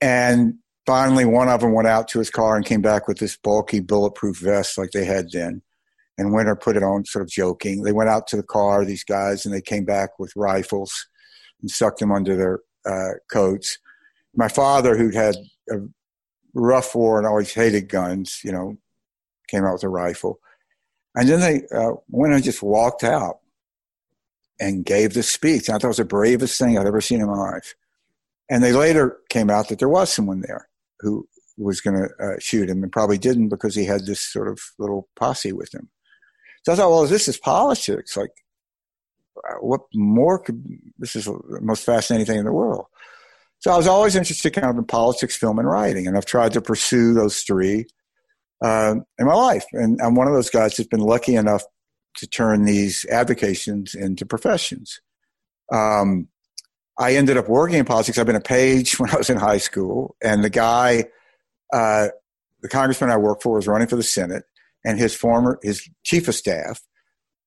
[0.00, 0.54] And
[0.86, 3.80] finally, one of them went out to his car and came back with this bulky
[3.80, 5.62] bulletproof vest like they had then.
[6.16, 7.82] And Winter put it on, sort of joking.
[7.82, 11.08] They went out to the car, these guys, and they came back with rifles
[11.60, 13.78] and stuck them under their uh, coats.
[14.36, 15.36] My father, who'd had
[15.70, 15.78] a
[16.54, 18.76] rough war and always hated guns, you know,
[19.48, 20.38] came out with a rifle.
[21.16, 23.40] And then they uh, went and just walked out
[24.60, 25.68] and gave this speech.
[25.68, 27.74] I thought it was the bravest thing I'd ever seen in my life.
[28.48, 30.68] And they later came out that there was someone there
[31.04, 34.48] who was going to uh, shoot him and probably didn't because he had this sort
[34.48, 35.88] of little posse with him.
[36.64, 38.16] So I thought, well, this is politics.
[38.16, 38.30] Like,
[39.48, 40.64] uh, what more could
[40.98, 42.86] this is the most fascinating thing in the world?
[43.58, 46.52] So I was always interested kind of in politics, film, and writing, and I've tried
[46.52, 47.86] to pursue those three
[48.62, 49.64] uh, in my life.
[49.72, 51.62] And I'm one of those guys that's been lucky enough
[52.16, 55.00] to turn these avocations into professions.
[55.72, 56.28] Um,
[56.98, 58.18] I ended up working in politics.
[58.18, 61.04] I've been a page when I was in high school, and the guy,
[61.72, 62.08] uh,
[62.60, 64.44] the congressman I worked for, was running for the Senate,
[64.84, 66.80] and his former, his chief of staff,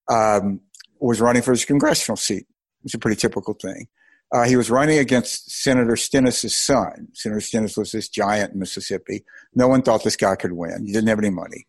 [0.10, 0.62] um,
[1.00, 2.46] was running for his congressional seat.
[2.84, 3.88] It's a pretty typical thing.
[4.34, 7.08] Uh, he was running against Senator Stennis's son.
[7.14, 9.24] Senator Stennis was this giant in Mississippi.
[9.56, 10.86] No one thought this guy could win.
[10.86, 11.66] He didn't have any money.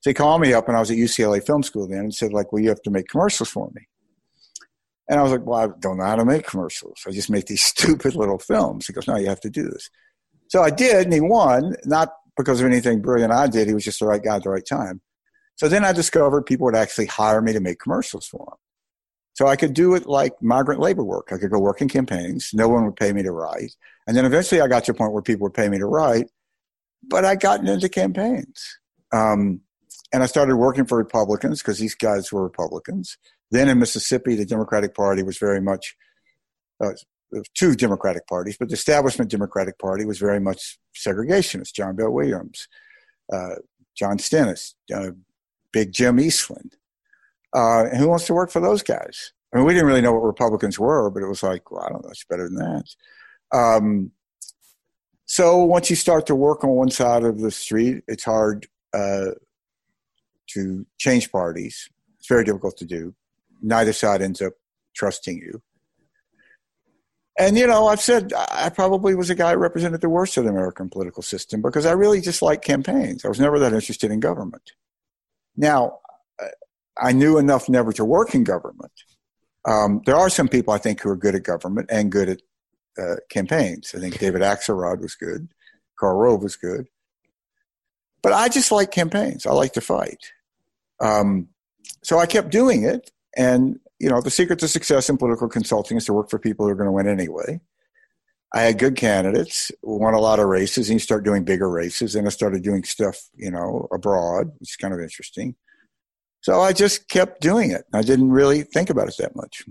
[0.00, 2.32] So he called me up, and I was at UCLA Film School then, and said,
[2.32, 3.86] like, well, you have to make commercials for me.
[5.08, 7.02] And I was like, well, I don't know how to make commercials.
[7.06, 8.86] I just make these stupid little films.
[8.86, 9.90] He goes, no, you have to do this.
[10.48, 13.68] So I did, and he won, not because of anything brilliant I did.
[13.68, 15.00] He was just the right guy at the right time.
[15.56, 18.58] So then I discovered people would actually hire me to make commercials for them.
[19.34, 21.28] So I could do it like migrant labor work.
[21.32, 22.50] I could go work in campaigns.
[22.52, 23.74] No one would pay me to write.
[24.06, 26.30] And then eventually I got to a point where people would pay me to write,
[27.02, 28.78] but I got into campaigns.
[29.12, 29.60] Um,
[30.12, 33.16] and I started working for Republicans because these guys were Republicans.
[33.52, 35.94] Then in Mississippi, the Democratic Party was very much
[36.82, 36.92] uh,
[37.54, 41.74] two Democratic parties, but the establishment Democratic Party was very much segregationist.
[41.74, 42.66] John Bell Williams,
[43.30, 43.56] uh,
[43.94, 45.10] John Stennis, uh,
[45.70, 46.76] Big Jim Eastland.
[47.54, 49.34] Uh, and who wants to work for those guys?
[49.52, 51.90] I mean, we didn't really know what Republicans were, but it was like, well, I
[51.90, 52.84] don't know, it's better than that.
[53.54, 54.12] Um,
[55.26, 59.32] so once you start to work on one side of the street, it's hard uh,
[60.48, 61.90] to change parties.
[62.18, 63.14] It's very difficult to do.
[63.62, 64.54] Neither side ends up
[64.94, 65.62] trusting you.
[67.38, 70.44] And, you know, I've said I probably was a guy who represented the worst of
[70.44, 73.24] the American political system because I really just like campaigns.
[73.24, 74.72] I was never that interested in government.
[75.56, 76.00] Now,
[77.00, 78.92] I knew enough never to work in government.
[79.66, 82.42] Um, there are some people I think who are good at government and good at
[82.98, 83.94] uh, campaigns.
[83.94, 85.48] I think David Axelrod was good,
[85.98, 86.88] Karl Rove was good.
[88.22, 89.46] But I just like campaigns.
[89.46, 90.32] I like to fight.
[91.00, 91.48] Um,
[92.02, 93.10] so I kept doing it.
[93.36, 96.66] And, you know, the secret to success in political consulting is to work for people
[96.66, 97.60] who are going to win anyway.
[98.54, 102.14] I had good candidates, won a lot of races, and you start doing bigger races.
[102.14, 105.54] And I started doing stuff, you know, abroad, which is kind of interesting.
[106.42, 107.84] So I just kept doing it.
[107.94, 109.64] I didn't really think about it that much.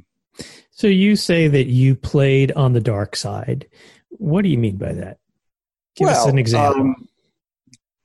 [0.72, 3.68] So you say that you played on the dark side.
[4.10, 5.18] What do you mean by that?
[5.96, 6.82] Give well, us an example.
[6.82, 7.08] Um,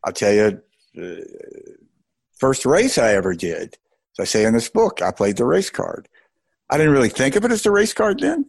[0.05, 0.61] I'll tell you,
[1.01, 1.25] uh,
[2.39, 3.79] first race I ever did.
[4.19, 6.09] As I say in this book, I played the race card.
[6.71, 8.47] I didn't really think of it as the race card then.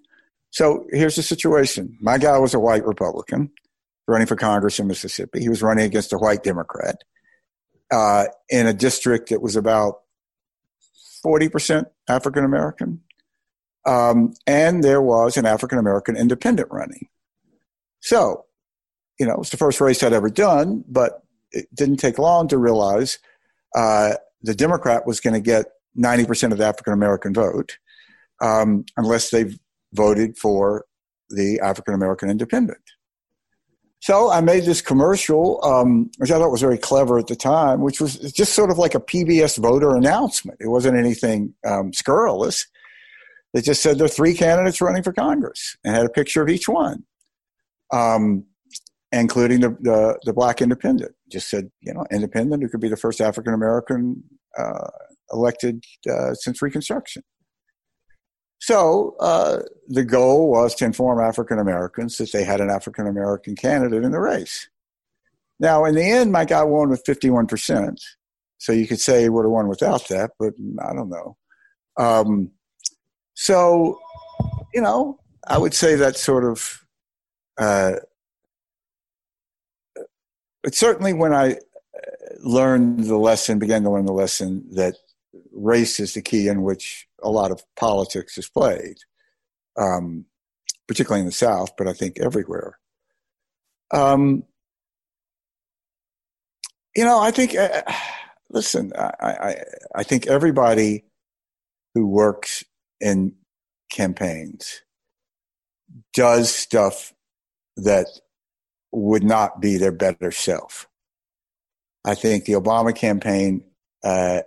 [0.49, 1.97] So here's the situation.
[2.01, 3.51] My guy was a white Republican
[4.08, 5.41] running for Congress in Mississippi.
[5.41, 7.03] He was running against a white Democrat
[7.91, 10.01] uh, in a district that was about
[11.25, 13.01] 40% African American.
[13.86, 17.08] Um, and there was an African American independent running.
[17.99, 18.45] So,
[19.19, 22.47] you know, it was the first race I'd ever done, but it didn't take long
[22.49, 23.19] to realize
[23.75, 25.65] uh, the Democrat was going to get
[25.97, 27.78] 90% of the African American vote
[28.41, 29.45] um, unless they
[29.93, 30.86] voted for
[31.30, 32.80] the African American independent.
[34.00, 37.82] So I made this commercial, um, which I thought was very clever at the time,
[37.82, 40.60] which was just sort of like a PBS voter announcement.
[40.62, 42.67] It wasn't anything um, scurrilous.
[43.54, 46.50] It just said there are three candidates running for Congress and had a picture of
[46.50, 47.04] each one,
[47.91, 48.45] um,
[49.12, 51.13] including the, the, the, black independent.
[51.29, 54.23] Just said, you know, independent who could be the first African American
[54.57, 54.87] uh,
[55.31, 57.23] elected uh, since Reconstruction.
[58.59, 63.55] So uh, the goal was to inform African Americans that they had an African American
[63.55, 64.67] candidate in the race.
[65.59, 67.97] Now, in the end, my guy won with 51%.
[68.59, 71.37] So you could say he would have won without that, but I don't know.
[71.97, 72.51] Um,
[73.35, 73.99] so,
[74.73, 76.83] you know, I would say that sort of,
[77.59, 77.93] uh,
[80.67, 81.56] but certainly when I uh,
[82.43, 84.97] learned the lesson, began to learn the lesson that
[85.53, 88.97] race is the key in which a lot of politics is played,
[89.77, 90.25] um,
[90.86, 92.80] particularly in the South, but I think everywhere.
[93.93, 94.43] Um,
[96.93, 97.84] you know, I think, uh,
[98.49, 99.56] listen, I, I,
[99.95, 101.06] I think everybody
[101.93, 102.65] who works
[102.99, 103.36] in
[103.89, 104.82] campaigns
[106.13, 107.13] does stuff
[107.77, 108.08] that
[109.01, 110.88] would not be their better self.
[112.05, 113.63] I think the Obama campaign
[114.03, 114.41] uh,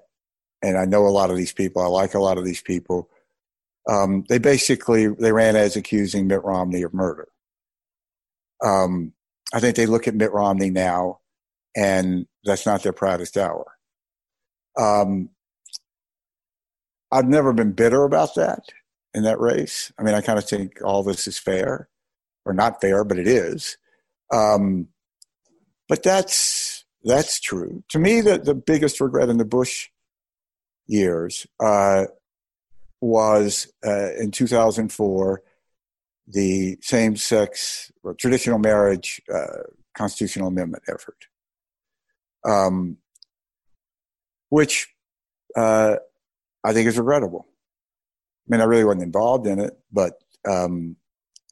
[0.63, 1.83] and I know a lot of these people.
[1.83, 3.09] I like a lot of these people.
[3.89, 7.29] Um, they basically they ran as accusing Mitt Romney of murder.
[8.63, 9.13] Um,
[9.55, 11.21] I think they look at Mitt Romney now,
[11.75, 13.67] and that's not their proudest hour.
[14.79, 15.31] Um,
[17.11, 18.69] I've never been bitter about that
[19.15, 19.91] in that race.
[19.99, 21.89] I mean, I kind of think all this is fair,
[22.45, 23.79] or not fair, but it is.
[24.33, 24.89] Um,
[25.89, 27.83] but that's that's true.
[27.89, 29.89] To me, the, the biggest regret in the Bush
[30.87, 32.07] years uh,
[33.01, 35.43] was uh, in 2004
[36.27, 39.65] the same sex or traditional marriage uh,
[39.97, 41.27] constitutional amendment effort,
[42.45, 42.99] um,
[44.51, 44.89] which
[45.57, 45.97] uh,
[46.63, 47.47] I think is regrettable.
[47.49, 50.15] I mean, I really wasn't involved in it, but
[50.49, 50.97] um,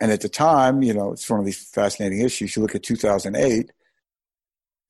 [0.00, 2.54] and at the time, you know, it's one of these fascinating issues.
[2.54, 3.72] You look at 2008,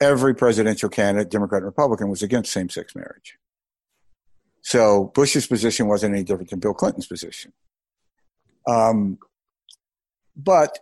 [0.00, 3.38] every presidential candidate, Democrat and Republican, was against same sex marriage.
[4.60, 7.52] So Bush's position wasn't any different than Bill Clinton's position.
[8.66, 9.18] Um,
[10.36, 10.78] but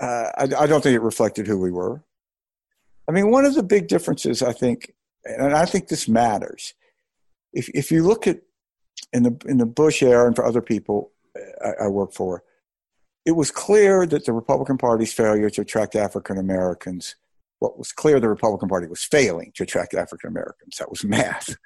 [0.00, 2.04] uh, I, I, don't think it reflected who we were.
[3.08, 4.92] I mean, one of the big differences, I think,
[5.24, 6.74] and I think this matters.
[7.52, 8.40] If if you look at
[9.12, 11.12] in the in the Bush era and for other people
[11.64, 12.42] I, I work for,
[13.24, 17.14] it was clear that the Republican Party's failure to attract African Americans.
[17.60, 20.76] What was clear, the Republican Party was failing to attract African Americans.
[20.78, 21.56] That was math.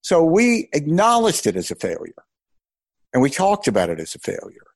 [0.00, 2.24] So we acknowledged it as a failure.
[3.12, 4.66] and we talked about it as a failure.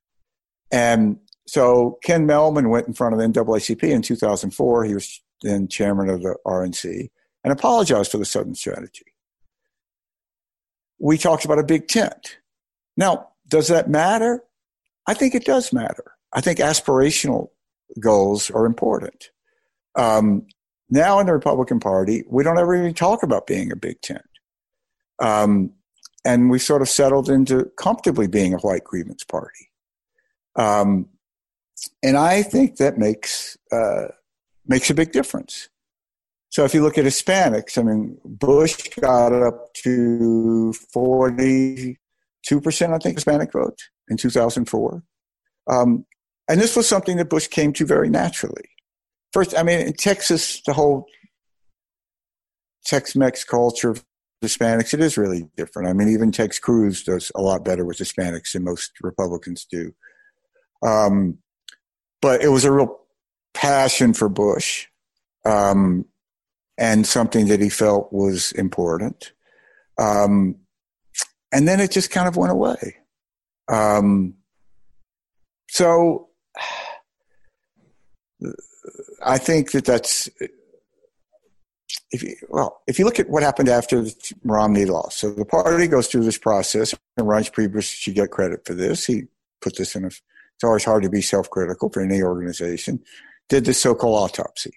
[0.71, 4.85] And so Ken Mehlman went in front of the NAACP in 2004.
[4.85, 7.09] He was then chairman of the RNC
[7.43, 9.05] and apologized for the Southern strategy.
[10.99, 12.37] We talked about a big tent.
[12.95, 14.43] Now, does that matter?
[15.07, 16.13] I think it does matter.
[16.31, 17.49] I think aspirational
[17.99, 19.29] goals are important.
[19.95, 20.47] Um,
[20.89, 24.25] now in the Republican Party, we don't ever even talk about being a big tent.
[25.19, 25.73] Um,
[26.25, 29.69] and we sort of settled into comfortably being a white grievance party.
[30.55, 31.09] Um,
[32.01, 34.07] and I think that makes uh,
[34.65, 35.69] makes a big difference.
[36.49, 41.97] So if you look at Hispanics, I mean, Bush got up to forty
[42.47, 43.79] two percent, I think, Hispanic vote
[44.09, 45.03] in two thousand four,
[45.69, 46.05] um,
[46.47, 48.69] and this was something that Bush came to very naturally.
[49.31, 51.07] First, I mean, in Texas, the whole
[52.85, 54.05] Tex-Mex culture of
[54.43, 55.87] Hispanics, it is really different.
[55.87, 59.93] I mean, even Ted Cruz does a lot better with Hispanics than most Republicans do.
[60.85, 61.37] Um,
[62.21, 62.99] but it was a real
[63.53, 64.87] passion for Bush
[65.45, 66.05] um,
[66.77, 69.31] and something that he felt was important.
[69.97, 70.57] Um,
[71.51, 72.97] and then it just kind of went away.
[73.67, 74.35] Um,
[75.69, 76.29] so
[79.25, 80.29] I think that that's
[82.11, 84.05] if you, well, if you look at what happened after
[84.43, 88.65] Romney lost, so the party goes through this process, and Reince Priebus should get credit
[88.65, 89.05] for this.
[89.05, 89.23] He
[89.61, 90.07] put this in a.
[90.07, 93.03] It's always hard to be self-critical for any organization.
[93.49, 94.71] Did the so-called autopsy.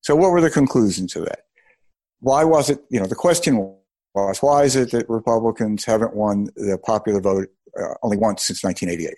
[0.00, 1.44] So, what were the conclusions of that?
[2.18, 2.80] Why was it?
[2.90, 3.56] You know, the question
[4.14, 7.48] was, why is it that Republicans haven't won the popular vote
[7.78, 9.16] uh, only once since 1988?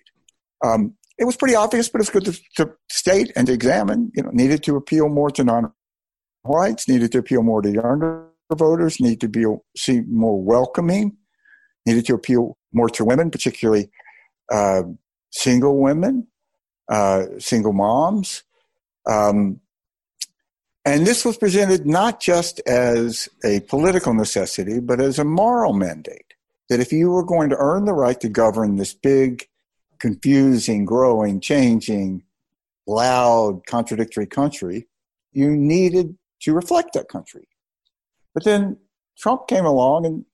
[0.64, 4.11] Um, it was pretty obvious, but it's good to, to, state and to examine.
[4.14, 5.72] You know, needed to appeal more to non
[6.42, 9.44] whites, needed to appeal more to younger voters, needed to be
[9.76, 11.16] see more welcoming,
[11.86, 13.90] needed to appeal more to women, particularly
[14.50, 14.82] uh,
[15.30, 16.26] single women,
[16.90, 18.42] uh, single moms.
[19.09, 19.61] Um,
[20.84, 26.32] and this was presented not just as a political necessity, but as a moral mandate.
[26.72, 29.46] That if you were going to earn the right to govern this big,
[29.98, 32.22] confusing, growing, changing,
[32.86, 34.88] loud, contradictory country,
[35.32, 37.46] you needed to reflect that country.
[38.32, 38.78] But then
[39.18, 40.24] Trump came along and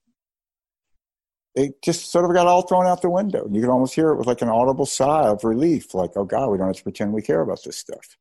[1.57, 3.49] it just sort of got all thrown out the window.
[3.51, 6.51] You could almost hear it with like an audible sigh of relief, like, oh God,
[6.51, 8.17] we don't have to pretend we care about this stuff.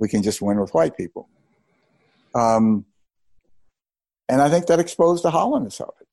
[0.00, 1.28] We can just win with white people.
[2.34, 2.86] Um,
[4.28, 6.08] and I think that exposed the hollowness of it.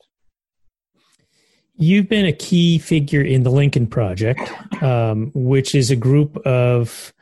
[1.82, 4.52] You've been a key figure in the Lincoln Project,
[4.84, 7.14] um, which is a group of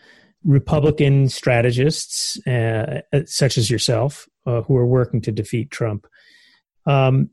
[0.43, 6.07] Republican strategists, uh, uh, such as yourself, uh, who are working to defeat Trump.
[6.87, 7.29] Um,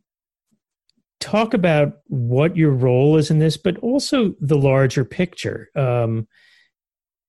[1.18, 5.70] talk about what your role is in this, but also the larger picture.
[5.74, 6.28] Um,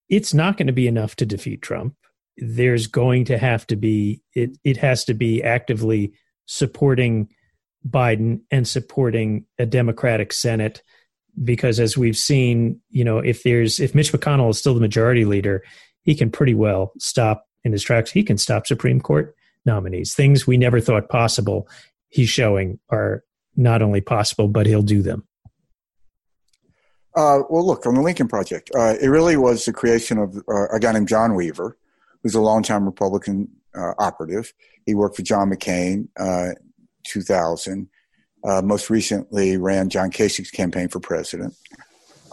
[0.10, 1.96] it's not going to be enough to defeat Trump.
[2.36, 4.58] There's going to have to be it.
[4.66, 6.12] It has to be actively
[6.48, 7.30] supporting
[7.88, 10.82] Biden and supporting a Democratic Senate
[11.44, 15.26] because as we've seen, you know, if there's if Mitch McConnell is still the majority
[15.26, 15.64] leader,
[16.04, 18.12] he can pretty well stop in his tracks.
[18.12, 20.14] He can stop Supreme Court nominees.
[20.14, 21.68] Things we never thought possible,
[22.10, 23.24] he's showing are
[23.56, 25.28] not only possible, but he'll do them.
[27.16, 30.68] Uh, well, look, on the Lincoln Project, uh, it really was the creation of uh,
[30.74, 31.78] a guy named John Weaver,
[32.22, 34.54] who's a longtime Republican uh, operative.
[34.86, 36.56] He worked for John McCain, uh,
[37.06, 37.90] 2000
[38.46, 41.56] uh, most recently ran John Kasich's campaign for president.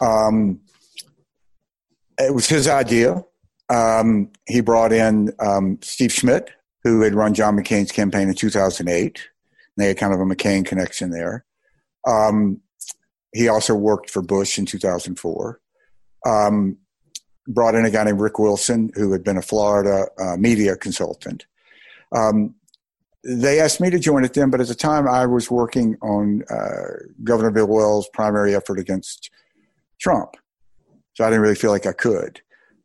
[0.00, 0.60] Um,
[2.18, 3.24] it was his idea.
[3.68, 6.50] Um, he brought in um, Steve Schmidt,
[6.84, 9.28] who had run John McCain's campaign in 2008.
[9.76, 11.46] They had kind of a McCain connection there.
[12.06, 12.60] Um,
[13.32, 15.60] he also worked for Bush in 2004.
[16.26, 16.76] Um,
[17.48, 21.46] brought in a guy named Rick Wilson, who had been a Florida uh, media consultant.
[22.14, 22.54] Um,
[23.24, 26.42] they asked me to join it then, but at the time I was working on
[26.50, 29.30] uh, Governor Bill Weld primary effort against
[30.00, 30.36] Trump.
[31.14, 32.40] So I didn't really feel like I could.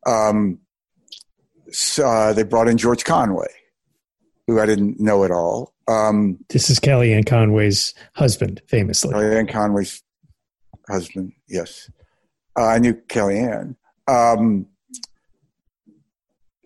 [0.06, 0.58] Um,
[1.70, 3.48] so uh, they brought in George Conway,
[4.46, 5.74] who I didn't know at all.
[5.88, 9.14] Um, this is Kellyanne Conway's husband, famously.
[9.14, 10.02] Kellyanne Conway's
[10.88, 11.90] husband, yes.
[12.58, 13.74] Uh, I knew Kellyanne.
[14.06, 14.66] Um,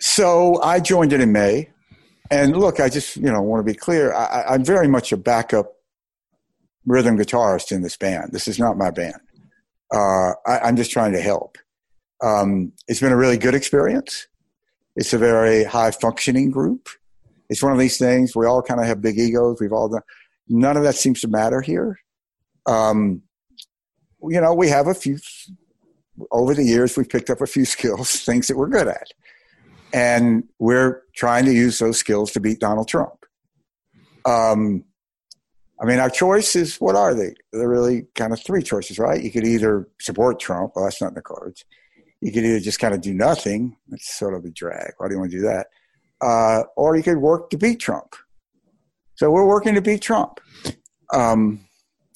[0.01, 1.72] so I joined it in May.
[2.33, 4.15] And look, I just you know want to be clear.
[4.15, 5.75] I, am very much a backup
[6.87, 8.33] rhythm guitarist in this band.
[8.33, 9.21] This is not my band.
[9.95, 11.59] Uh, I, am just trying to help.
[12.23, 14.29] Um, it's been a really good experience.
[14.97, 16.89] It's a very high functioning group.
[17.51, 19.61] It's one of these things we all kind of have big egos.
[19.61, 20.01] We've all done.
[20.49, 22.01] None of that seems to matter here.
[22.65, 23.21] Um,
[24.23, 25.19] you know, we have a few,
[26.31, 29.09] over the years, we've picked up a few skills, things that we're good at.
[29.93, 33.25] And we're trying to use those skills to beat Donald Trump.
[34.25, 34.85] Um,
[35.81, 37.35] I mean, our choices, what are they?
[37.53, 39.23] They're really kind of three choices, right?
[39.23, 40.73] You could either support Trump.
[40.75, 41.65] Well, that's not in the cards.
[42.21, 43.77] You could either just kind of do nothing.
[43.89, 44.93] That's sort of a drag.
[44.99, 45.67] Why do you want to do that?
[46.21, 48.15] Uh, or you could work to beat Trump.
[49.17, 50.39] So we're working to beat Trump.
[51.13, 51.67] Um,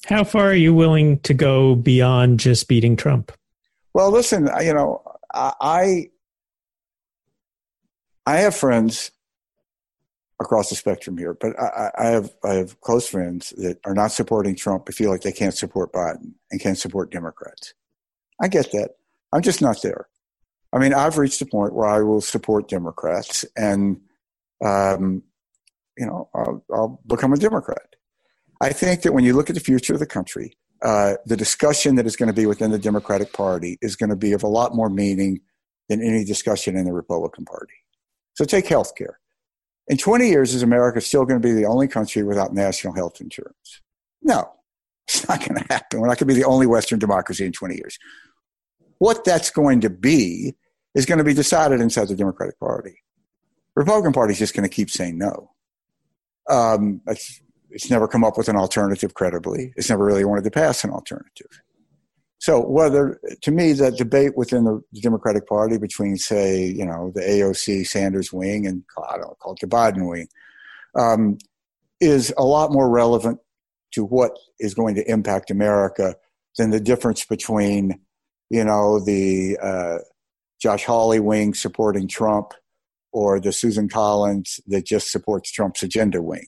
[0.05, 3.33] How far are you willing to go beyond just beating Trump?
[3.93, 5.03] Well, listen, you know,
[5.33, 6.09] I
[8.27, 9.11] I have friends
[10.41, 14.11] across the spectrum here, but I, I, have I have close friends that are not
[14.11, 17.73] supporting Trump but feel like they can't support Biden and can't support Democrats.
[18.41, 18.95] I get that.
[19.31, 20.09] I'm just not there.
[20.73, 24.01] I mean, I've reached a point where I will support Democrats, and
[24.63, 25.23] um,
[25.97, 27.95] you know, I'll, I'll, become a Democrat.
[28.59, 31.95] I think that when you look at the future of the country, uh, the discussion
[31.95, 34.47] that is going to be within the Democratic Party is going to be of a
[34.47, 35.39] lot more meaning
[35.87, 37.73] than any discussion in the Republican Party.
[38.37, 39.19] So take health care.
[39.87, 43.19] In 20 years, is America still going to be the only country without national health
[43.19, 43.81] insurance?
[44.21, 44.53] No,
[45.07, 45.99] it's not going to happen.
[45.99, 47.97] We're not going to be the only Western democracy in 20 years.
[48.99, 50.55] What that's going to be
[50.93, 53.01] is going to be decided inside the Democratic Party.
[53.75, 55.51] The Republican Party is just going to keep saying no.
[56.47, 59.73] Um, it's, it's never come up with an alternative credibly.
[59.77, 61.59] It's never really wanted to pass an alternative.
[62.47, 67.19] So whether to me the debate within the Democratic Party between say you know the
[67.19, 70.29] AOC Sanders wing and I don't call it the Biden wing
[70.97, 71.39] um,
[71.99, 73.39] is a lot more relevant
[73.95, 74.31] to what
[74.61, 76.15] is going to impact America
[76.57, 77.99] than the difference between
[78.49, 79.97] you know the uh,
[80.61, 82.53] Josh Hawley wing supporting Trump
[83.11, 86.47] or the Susan Collins that just supports Trump's agenda wing.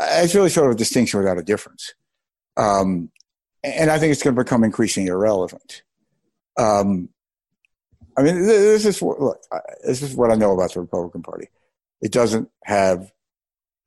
[0.00, 1.92] It's really sort of a distinction without a difference.
[2.56, 3.10] Um,
[3.76, 5.82] and I think it's going to become increasingly irrelevant.
[6.56, 7.08] Um,
[8.16, 9.38] I mean, this is what, look.
[9.86, 11.48] This is what I know about the Republican Party.
[12.00, 13.12] It doesn't have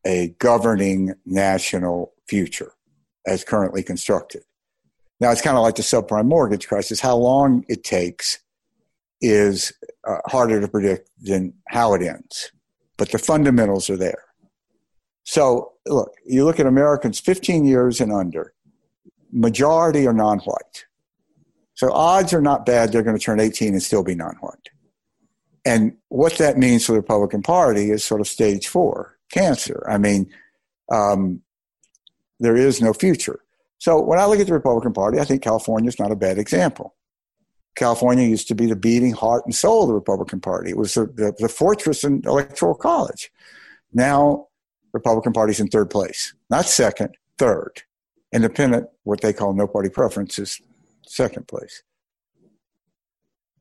[0.05, 2.73] a governing national future
[3.27, 4.43] as currently constructed.
[5.19, 6.99] Now, it's kind of like the subprime mortgage crisis.
[6.99, 8.39] How long it takes
[9.19, 9.71] is
[10.07, 12.51] uh, harder to predict than how it ends,
[12.97, 14.23] but the fundamentals are there.
[15.23, 18.53] So, look, you look at Americans 15 years and under
[19.32, 20.86] majority are non white.
[21.73, 24.69] So odds are not bad they're going to turn 18 and still be non white.
[25.65, 29.86] And what that means for the Republican Party is sort of stage four cancer.
[29.89, 30.32] I mean,
[30.91, 31.41] um,
[32.39, 33.39] there is no future.
[33.77, 36.38] So when I look at the Republican Party, I think California is not a bad
[36.38, 36.95] example.
[37.75, 40.71] California used to be the beating heart and soul of the Republican Party.
[40.71, 43.32] It was the, the, the fortress in electoral college.
[43.93, 44.47] Now,
[44.91, 47.84] the Republican Party's in third place, not second, third.
[48.34, 50.61] Independent, what they call no party preference, is
[51.05, 51.84] second place.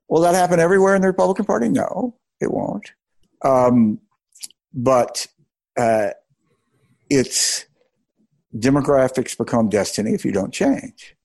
[0.08, 1.68] Will that happen everywhere in the Republican Party?
[1.68, 2.92] No, it won't.
[3.44, 4.00] Um,
[4.72, 5.26] but
[5.76, 6.10] uh,
[7.08, 7.66] it's
[8.56, 11.16] demographics become destiny if you don't change.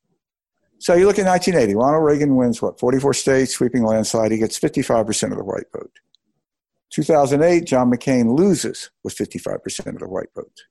[0.79, 4.31] So you look at 1980, Ronald Reagan wins what, 44 states, sweeping landslide.
[4.31, 5.91] He gets 55% of the white vote.
[6.91, 10.61] 2008, John McCain loses with 55% of the white vote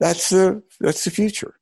[0.00, 1.54] that's the that's the future.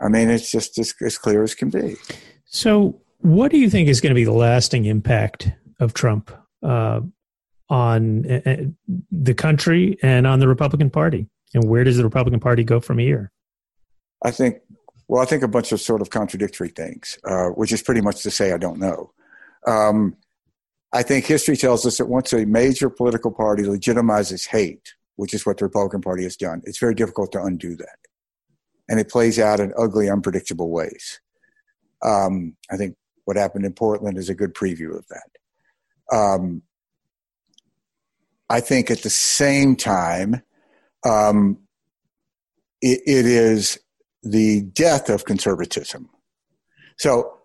[0.00, 1.96] I mean, it's just as, as clear as can be.
[2.44, 7.00] So, what do you think is going to be the lasting impact of Trump uh,
[7.68, 8.64] on uh,
[9.10, 11.28] the country and on the Republican Party?
[11.54, 13.30] And where does the Republican Party go from here?
[14.24, 14.58] I think,
[15.08, 18.22] well, I think a bunch of sort of contradictory things, uh, which is pretty much
[18.22, 19.12] to say I don't know.
[19.66, 20.16] Um,
[20.92, 25.44] I think history tells us that once a major political party legitimizes hate, which is
[25.44, 26.62] what the Republican Party has done.
[26.64, 27.98] It's very difficult to undo that.
[28.88, 31.20] And it plays out in ugly, unpredictable ways.
[32.04, 36.16] Um, I think what happened in Portland is a good preview of that.
[36.16, 36.62] Um,
[38.50, 40.42] I think at the same time,
[41.04, 41.58] um,
[42.80, 43.78] it, it is
[44.22, 46.10] the death of conservatism.
[46.98, 47.38] So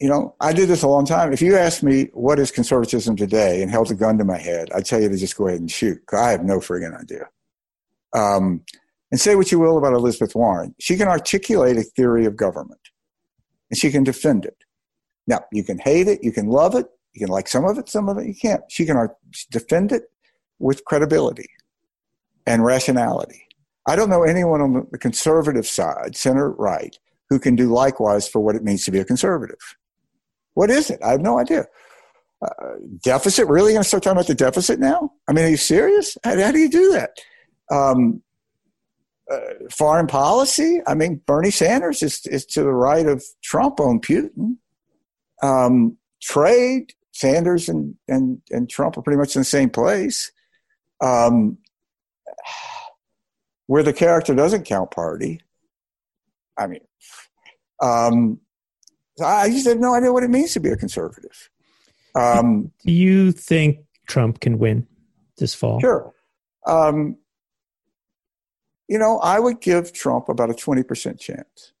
[0.00, 1.32] you know, I did this a long time.
[1.32, 4.68] If you asked me what is conservatism today and held a gun to my head,
[4.72, 5.98] I'd tell you to just go ahead and shoot.
[6.12, 7.28] I have no friggin' idea.
[8.12, 8.64] Um,
[9.10, 12.80] and say what you will about Elizabeth Warren, she can articulate a theory of government,
[13.70, 14.56] and she can defend it.
[15.26, 17.88] Now, you can hate it, you can love it, you can like some of it,
[17.88, 18.62] some of it you can't.
[18.68, 19.16] She can art-
[19.50, 20.04] defend it
[20.58, 21.48] with credibility
[22.46, 23.46] and rationality.
[23.86, 26.96] I don't know anyone on the conservative side, center right,
[27.30, 29.76] who can do likewise for what it means to be a conservative.
[30.54, 31.00] What is it?
[31.02, 31.66] I have no idea.
[32.40, 33.48] Uh, deficit?
[33.48, 35.12] Really going to start talking about the deficit now?
[35.26, 36.16] I mean, are you serious?
[36.24, 37.10] How, how do you do that?
[37.70, 38.22] Um,
[39.30, 39.38] uh,
[39.70, 40.80] foreign policy.
[40.86, 44.56] I mean, Bernie Sanders is is to the right of Trump on Putin.
[45.42, 50.30] Um, trade, Sanders and and and Trump are pretty much in the same place.
[51.02, 51.58] Um,
[53.66, 55.40] where the character doesn't count, party.
[56.56, 56.80] I mean,
[57.82, 58.40] um,
[59.20, 61.50] I just have no idea what it means to be a conservative.
[62.14, 64.86] Um, Do you think Trump can win
[65.36, 65.80] this fall?
[65.80, 66.12] Sure.
[66.66, 67.16] Um,
[68.88, 71.72] you know, I would give Trump about a 20% chance.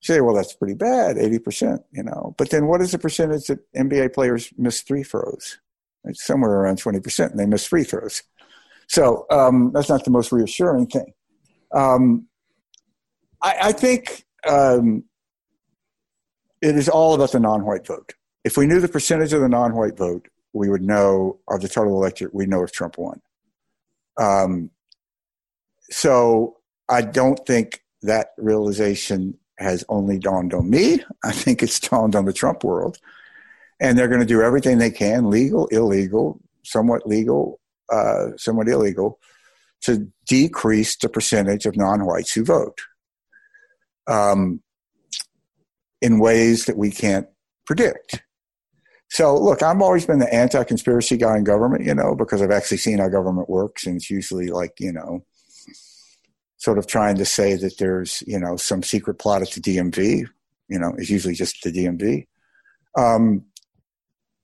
[0.00, 2.34] say, well, that's pretty bad, 80%, you know.
[2.36, 5.58] But then what is the percentage that NBA players miss free throws?
[6.04, 8.22] It's somewhere around 20%, and they miss free throws.
[8.86, 11.14] So um, that's not the most reassuring thing.
[11.72, 12.28] Um,
[13.42, 15.04] I, I, think um,
[16.64, 18.14] it is all about the non-white vote.
[18.42, 21.94] If we knew the percentage of the non-white vote, we would know of the total
[21.94, 22.34] electorate.
[22.34, 23.20] We know if Trump won.
[24.18, 24.70] Um,
[25.90, 26.56] so
[26.88, 31.04] I don't think that realization has only dawned on me.
[31.22, 32.98] I think it's dawned on the Trump world.
[33.78, 37.60] And they're going to do everything they can, legal, illegal, somewhat legal,
[37.92, 39.18] uh, somewhat illegal,
[39.82, 42.78] to decrease the percentage of non whites who vote
[44.06, 44.62] um,
[46.04, 47.26] in ways that we can't
[47.66, 48.22] predict.
[49.08, 52.50] So, look, I've always been the anti conspiracy guy in government, you know, because I've
[52.50, 53.86] actually seen how government works.
[53.86, 55.24] And it's usually like, you know,
[56.58, 60.28] sort of trying to say that there's, you know, some secret plot at the DMV,
[60.68, 62.26] you know, it's usually just the DMV.
[62.98, 63.46] Um,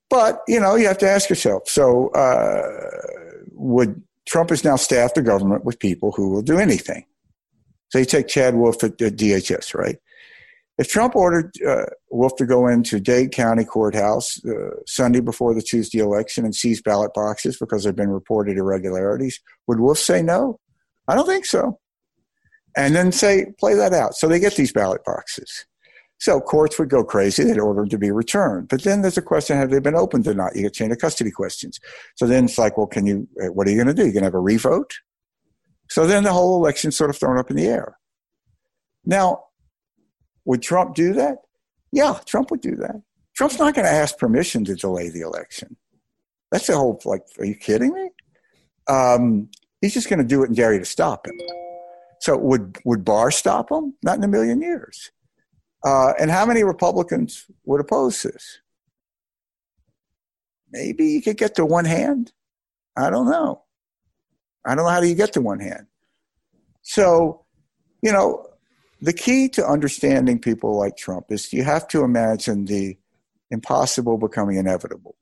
[0.09, 2.61] but, you know, you have to ask yourself so, uh,
[3.51, 7.05] would Trump has now staffed the government with people who will do anything.
[7.89, 9.97] So you take Chad Wolf at, at DHS, right?
[10.81, 15.61] If Trump ordered uh, Wolf to go into Dade County Courthouse uh, Sunday before the
[15.61, 20.23] Tuesday election and seize ballot boxes because there have been reported irregularities, would Wolf say
[20.23, 20.59] no?
[21.07, 21.79] I don't think so.
[22.75, 24.15] And then say, play that out.
[24.15, 25.67] So they get these ballot boxes.
[26.17, 27.43] So courts would go crazy.
[27.43, 28.67] They'd order them to be returned.
[28.67, 30.55] But then there's a question, have they been opened or not?
[30.55, 31.79] You get chain of custody questions.
[32.15, 34.05] So then it's like, well, can you, uh, what are you going to do?
[34.05, 34.95] You're going to have a revote?
[35.91, 37.99] So then the whole election's sort of thrown up in the air.
[39.05, 39.43] Now,
[40.51, 41.37] would Trump do that?
[41.93, 43.01] Yeah, Trump would do that.
[43.37, 45.77] Trump's not going to ask permission to delay the election.
[46.51, 48.09] That's the whole, like, are you kidding me?
[48.89, 49.49] Um,
[49.79, 51.39] he's just going to do it and dare you to stop him.
[52.19, 53.93] So would, would Barr stop him?
[54.03, 55.13] Not in a million years.
[55.85, 58.59] Uh, and how many Republicans would oppose this?
[60.69, 62.33] Maybe you could get to one hand.
[62.97, 63.63] I don't know.
[64.65, 65.87] I don't know how do you get to one hand.
[66.81, 67.45] So,
[68.01, 68.50] you know,
[69.01, 72.97] the key to understanding people like Trump is you have to imagine the
[73.49, 75.15] impossible becoming inevitable.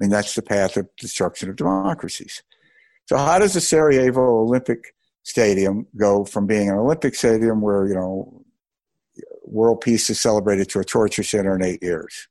[0.00, 2.42] I mean, that's the path of destruction of democracies.
[3.06, 7.94] So, how does the Sarajevo Olympic Stadium go from being an Olympic stadium where, you
[7.94, 8.44] know,
[9.44, 12.28] world peace is celebrated to a torture center in eight years.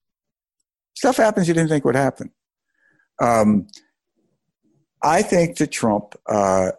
[0.93, 2.31] Stuff happens you didn't think would happen.
[3.19, 3.67] Um,
[5.01, 6.71] I think that Trump uh,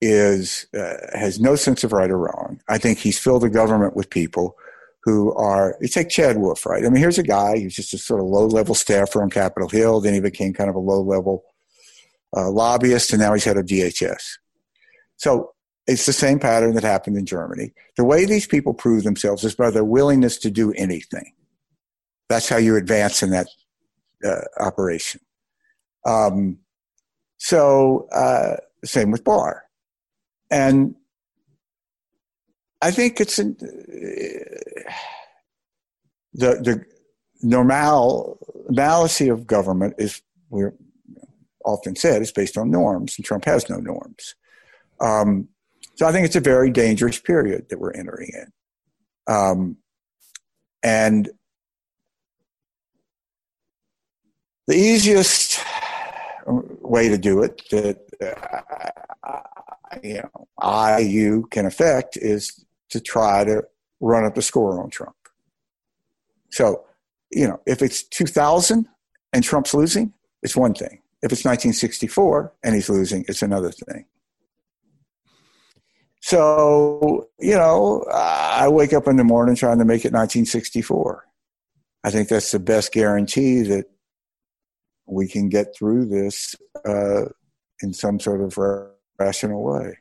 [0.00, 2.47] is uh, has no sense of right or wrong.
[2.68, 4.56] I think he's filled the government with people
[5.02, 5.76] who are.
[5.80, 6.84] You take Chad Wolf, right?
[6.84, 9.68] I mean, here's a guy who's just a sort of low level staffer on Capitol
[9.68, 10.00] Hill.
[10.00, 11.44] Then he became kind of a low level
[12.36, 14.22] uh, lobbyist, and now he's head of DHS.
[15.16, 15.52] So
[15.86, 17.72] it's the same pattern that happened in Germany.
[17.96, 21.32] The way these people prove themselves is by their willingness to do anything.
[22.28, 23.48] That's how you advance in that
[24.22, 25.22] uh, operation.
[26.04, 26.58] Um,
[27.38, 29.64] so, uh, same with Barr.
[30.50, 30.94] And
[32.80, 33.44] I think it's uh,
[36.34, 36.84] the the
[37.42, 40.74] normal normalcy of government is we're
[41.64, 44.34] often said is based on norms, and Trump has no norms.
[45.00, 45.48] Um,
[45.96, 48.52] so I think it's a very dangerous period that we're entering in.
[49.34, 49.76] Um,
[50.82, 51.28] and
[54.68, 55.60] the easiest
[56.46, 57.98] way to do it that
[59.24, 59.40] uh,
[60.02, 63.62] you know I you can affect is to try to
[64.00, 65.16] run up the score on Trump.
[66.50, 66.84] So,
[67.30, 68.86] you know, if it's 2000
[69.32, 70.12] and Trump's losing,
[70.42, 71.02] it's one thing.
[71.22, 74.06] If it's 1964 and he's losing, it's another thing.
[76.20, 81.24] So, you know, I wake up in the morning trying to make it 1964.
[82.04, 83.86] I think that's the best guarantee that
[85.06, 87.26] we can get through this uh,
[87.82, 88.58] in some sort of
[89.18, 89.98] rational way.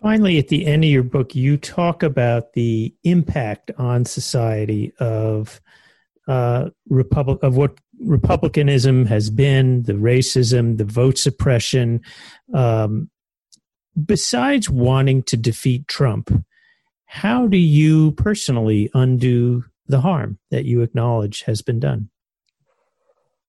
[0.00, 5.60] Finally, at the end of your book, you talk about the impact on society of
[6.28, 12.00] uh, republic of what republicanism has been, the racism, the vote suppression,
[12.54, 13.10] um,
[14.06, 16.30] besides wanting to defeat Trump,
[17.06, 22.10] how do you personally undo the harm that you acknowledge has been done?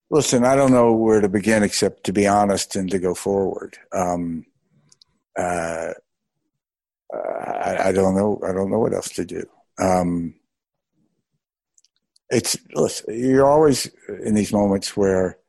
[0.09, 3.77] Listen, I don't know where to begin except to be honest and to go forward.
[3.93, 4.45] Um,
[5.37, 5.93] uh,
[7.13, 8.39] I, I, don't know.
[8.47, 9.43] I don't know what else to do.
[9.79, 10.35] Um,
[12.29, 13.89] it's listen, you're always
[14.23, 15.39] in these moments where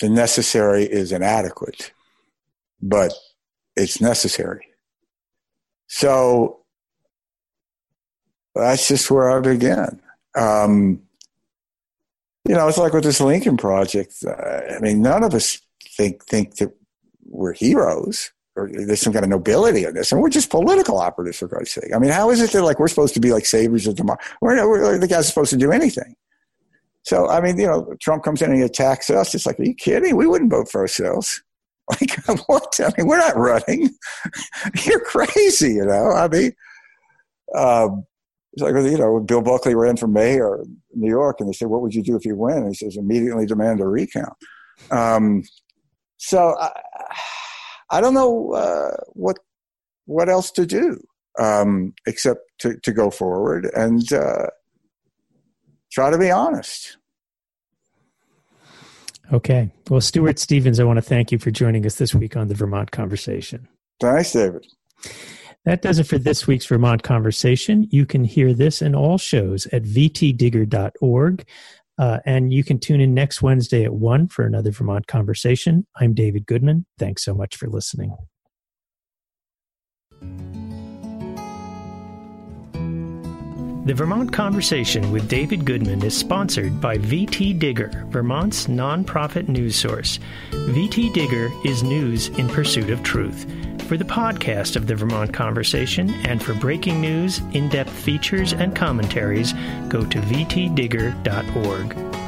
[0.00, 1.92] the necessary is inadequate,
[2.80, 3.12] but
[3.76, 4.66] it's necessary.
[5.88, 6.60] So
[8.54, 10.00] that's just where I begin.
[10.34, 11.02] Um,
[12.46, 14.14] you know, it's like with this Lincoln Project.
[14.26, 16.72] Uh, I mean, none of us think think that
[17.26, 21.38] we're heroes or there's some kind of nobility in this, and we're just political operatives
[21.38, 21.94] for Christ's sake.
[21.94, 24.18] I mean, how is it that like we're supposed to be like saviors of tomorrow?
[24.40, 26.14] We're, we're the guys supposed to do anything.
[27.02, 29.34] So, I mean, you know, Trump comes in and he attacks us.
[29.34, 30.16] It's like, are you kidding?
[30.16, 31.42] We wouldn't vote for ourselves.
[31.90, 32.78] Like, what?
[32.80, 33.88] I mean, we're not running.
[34.84, 36.10] You're crazy, you know?
[36.10, 36.52] I mean,
[37.54, 38.04] um,
[38.52, 41.68] it's like, you know, Bill Buckley ran for mayor in New York and they said,
[41.68, 42.58] what would you do if you win?
[42.58, 44.34] And he says, immediately demand a recount.
[44.90, 45.44] Um,
[46.18, 46.72] so I,
[47.90, 49.38] I don't know uh, what,
[50.06, 51.00] what else to do
[51.38, 54.46] um, except to, to go forward and uh,
[55.92, 56.96] try to be honest.
[59.32, 59.70] Okay.
[59.90, 62.54] Well, Stuart Stevens, I want to thank you for joining us this week on the
[62.54, 63.68] Vermont Conversation.
[64.00, 64.66] Thanks, David.
[65.64, 67.88] That does it for this week's Vermont Conversation.
[67.90, 71.44] You can hear this and all shows at vtdigger.org.
[71.98, 75.86] Uh, and you can tune in next Wednesday at 1 for another Vermont Conversation.
[75.96, 76.86] I'm David Goodman.
[76.98, 78.16] Thanks so much for listening.
[83.88, 90.18] The Vermont Conversation with David Goodman is sponsored by VT Digger, Vermont's nonprofit news source.
[90.50, 93.50] VT Digger is news in pursuit of truth.
[93.84, 98.76] For the podcast of the Vermont Conversation and for breaking news, in depth features, and
[98.76, 99.54] commentaries,
[99.88, 102.27] go to vtdigger.org.